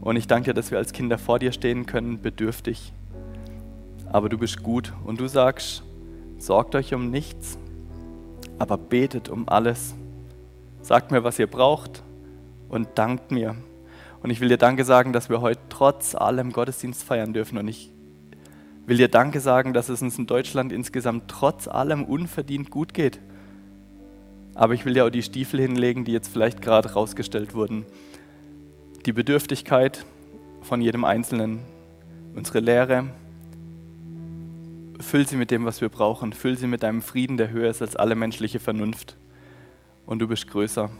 Und 0.00 0.16
ich 0.16 0.26
danke 0.26 0.50
dir, 0.50 0.54
dass 0.54 0.70
wir 0.70 0.78
als 0.78 0.92
Kinder 0.92 1.18
vor 1.18 1.38
dir 1.38 1.52
stehen 1.52 1.84
können, 1.84 2.22
bedürftig. 2.22 2.94
Aber 4.10 4.30
du 4.30 4.38
bist 4.38 4.62
gut 4.62 4.94
und 5.04 5.20
du 5.20 5.28
sagst, 5.28 5.82
sorgt 6.38 6.74
euch 6.74 6.94
um 6.94 7.10
nichts, 7.10 7.58
aber 8.58 8.76
betet 8.76 9.28
um 9.28 9.48
alles. 9.48 9.94
Sagt 10.82 11.10
mir, 11.10 11.24
was 11.24 11.38
ihr 11.38 11.46
braucht 11.46 12.02
und 12.68 12.88
dankt 12.94 13.30
mir. 13.30 13.56
Und 14.22 14.30
ich 14.30 14.40
will 14.40 14.48
dir 14.48 14.58
Danke 14.58 14.84
sagen, 14.84 15.12
dass 15.12 15.28
wir 15.28 15.40
heute 15.40 15.60
trotz 15.68 16.14
allem 16.14 16.52
Gottesdienst 16.52 17.04
feiern 17.04 17.32
dürfen. 17.32 17.58
Und 17.58 17.68
ich 17.68 17.92
will 18.86 18.96
dir 18.96 19.08
Danke 19.08 19.40
sagen, 19.40 19.72
dass 19.72 19.88
es 19.88 20.02
uns 20.02 20.18
in 20.18 20.26
Deutschland 20.26 20.72
insgesamt 20.72 21.24
trotz 21.28 21.68
allem 21.68 22.04
unverdient 22.04 22.70
gut 22.70 22.94
geht. 22.94 23.20
Aber 24.54 24.74
ich 24.74 24.84
will 24.84 24.94
dir 24.94 25.04
auch 25.04 25.10
die 25.10 25.22
Stiefel 25.22 25.60
hinlegen, 25.60 26.04
die 26.04 26.12
jetzt 26.12 26.28
vielleicht 26.28 26.62
gerade 26.62 26.94
rausgestellt 26.94 27.54
wurden. 27.54 27.86
Die 29.06 29.12
Bedürftigkeit 29.12 30.04
von 30.62 30.80
jedem 30.80 31.04
Einzelnen, 31.04 31.60
unsere 32.34 32.58
Lehre, 32.58 33.04
Füll 35.00 35.26
sie 35.26 35.36
mit 35.36 35.50
dem, 35.50 35.64
was 35.64 35.80
wir 35.80 35.88
brauchen. 35.88 36.32
Füll 36.32 36.56
sie 36.58 36.66
mit 36.66 36.82
deinem 36.82 37.02
Frieden, 37.02 37.36
der 37.36 37.50
höher 37.50 37.70
ist 37.70 37.82
als 37.82 37.96
alle 37.96 38.14
menschliche 38.14 38.60
Vernunft. 38.60 39.16
Und 40.06 40.18
du 40.18 40.28
bist 40.28 40.48
größer. 40.48 40.90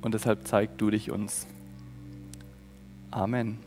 Und 0.00 0.14
deshalb 0.14 0.46
zeig 0.46 0.78
du 0.78 0.90
dich 0.90 1.10
uns. 1.10 1.46
Amen. 3.10 3.58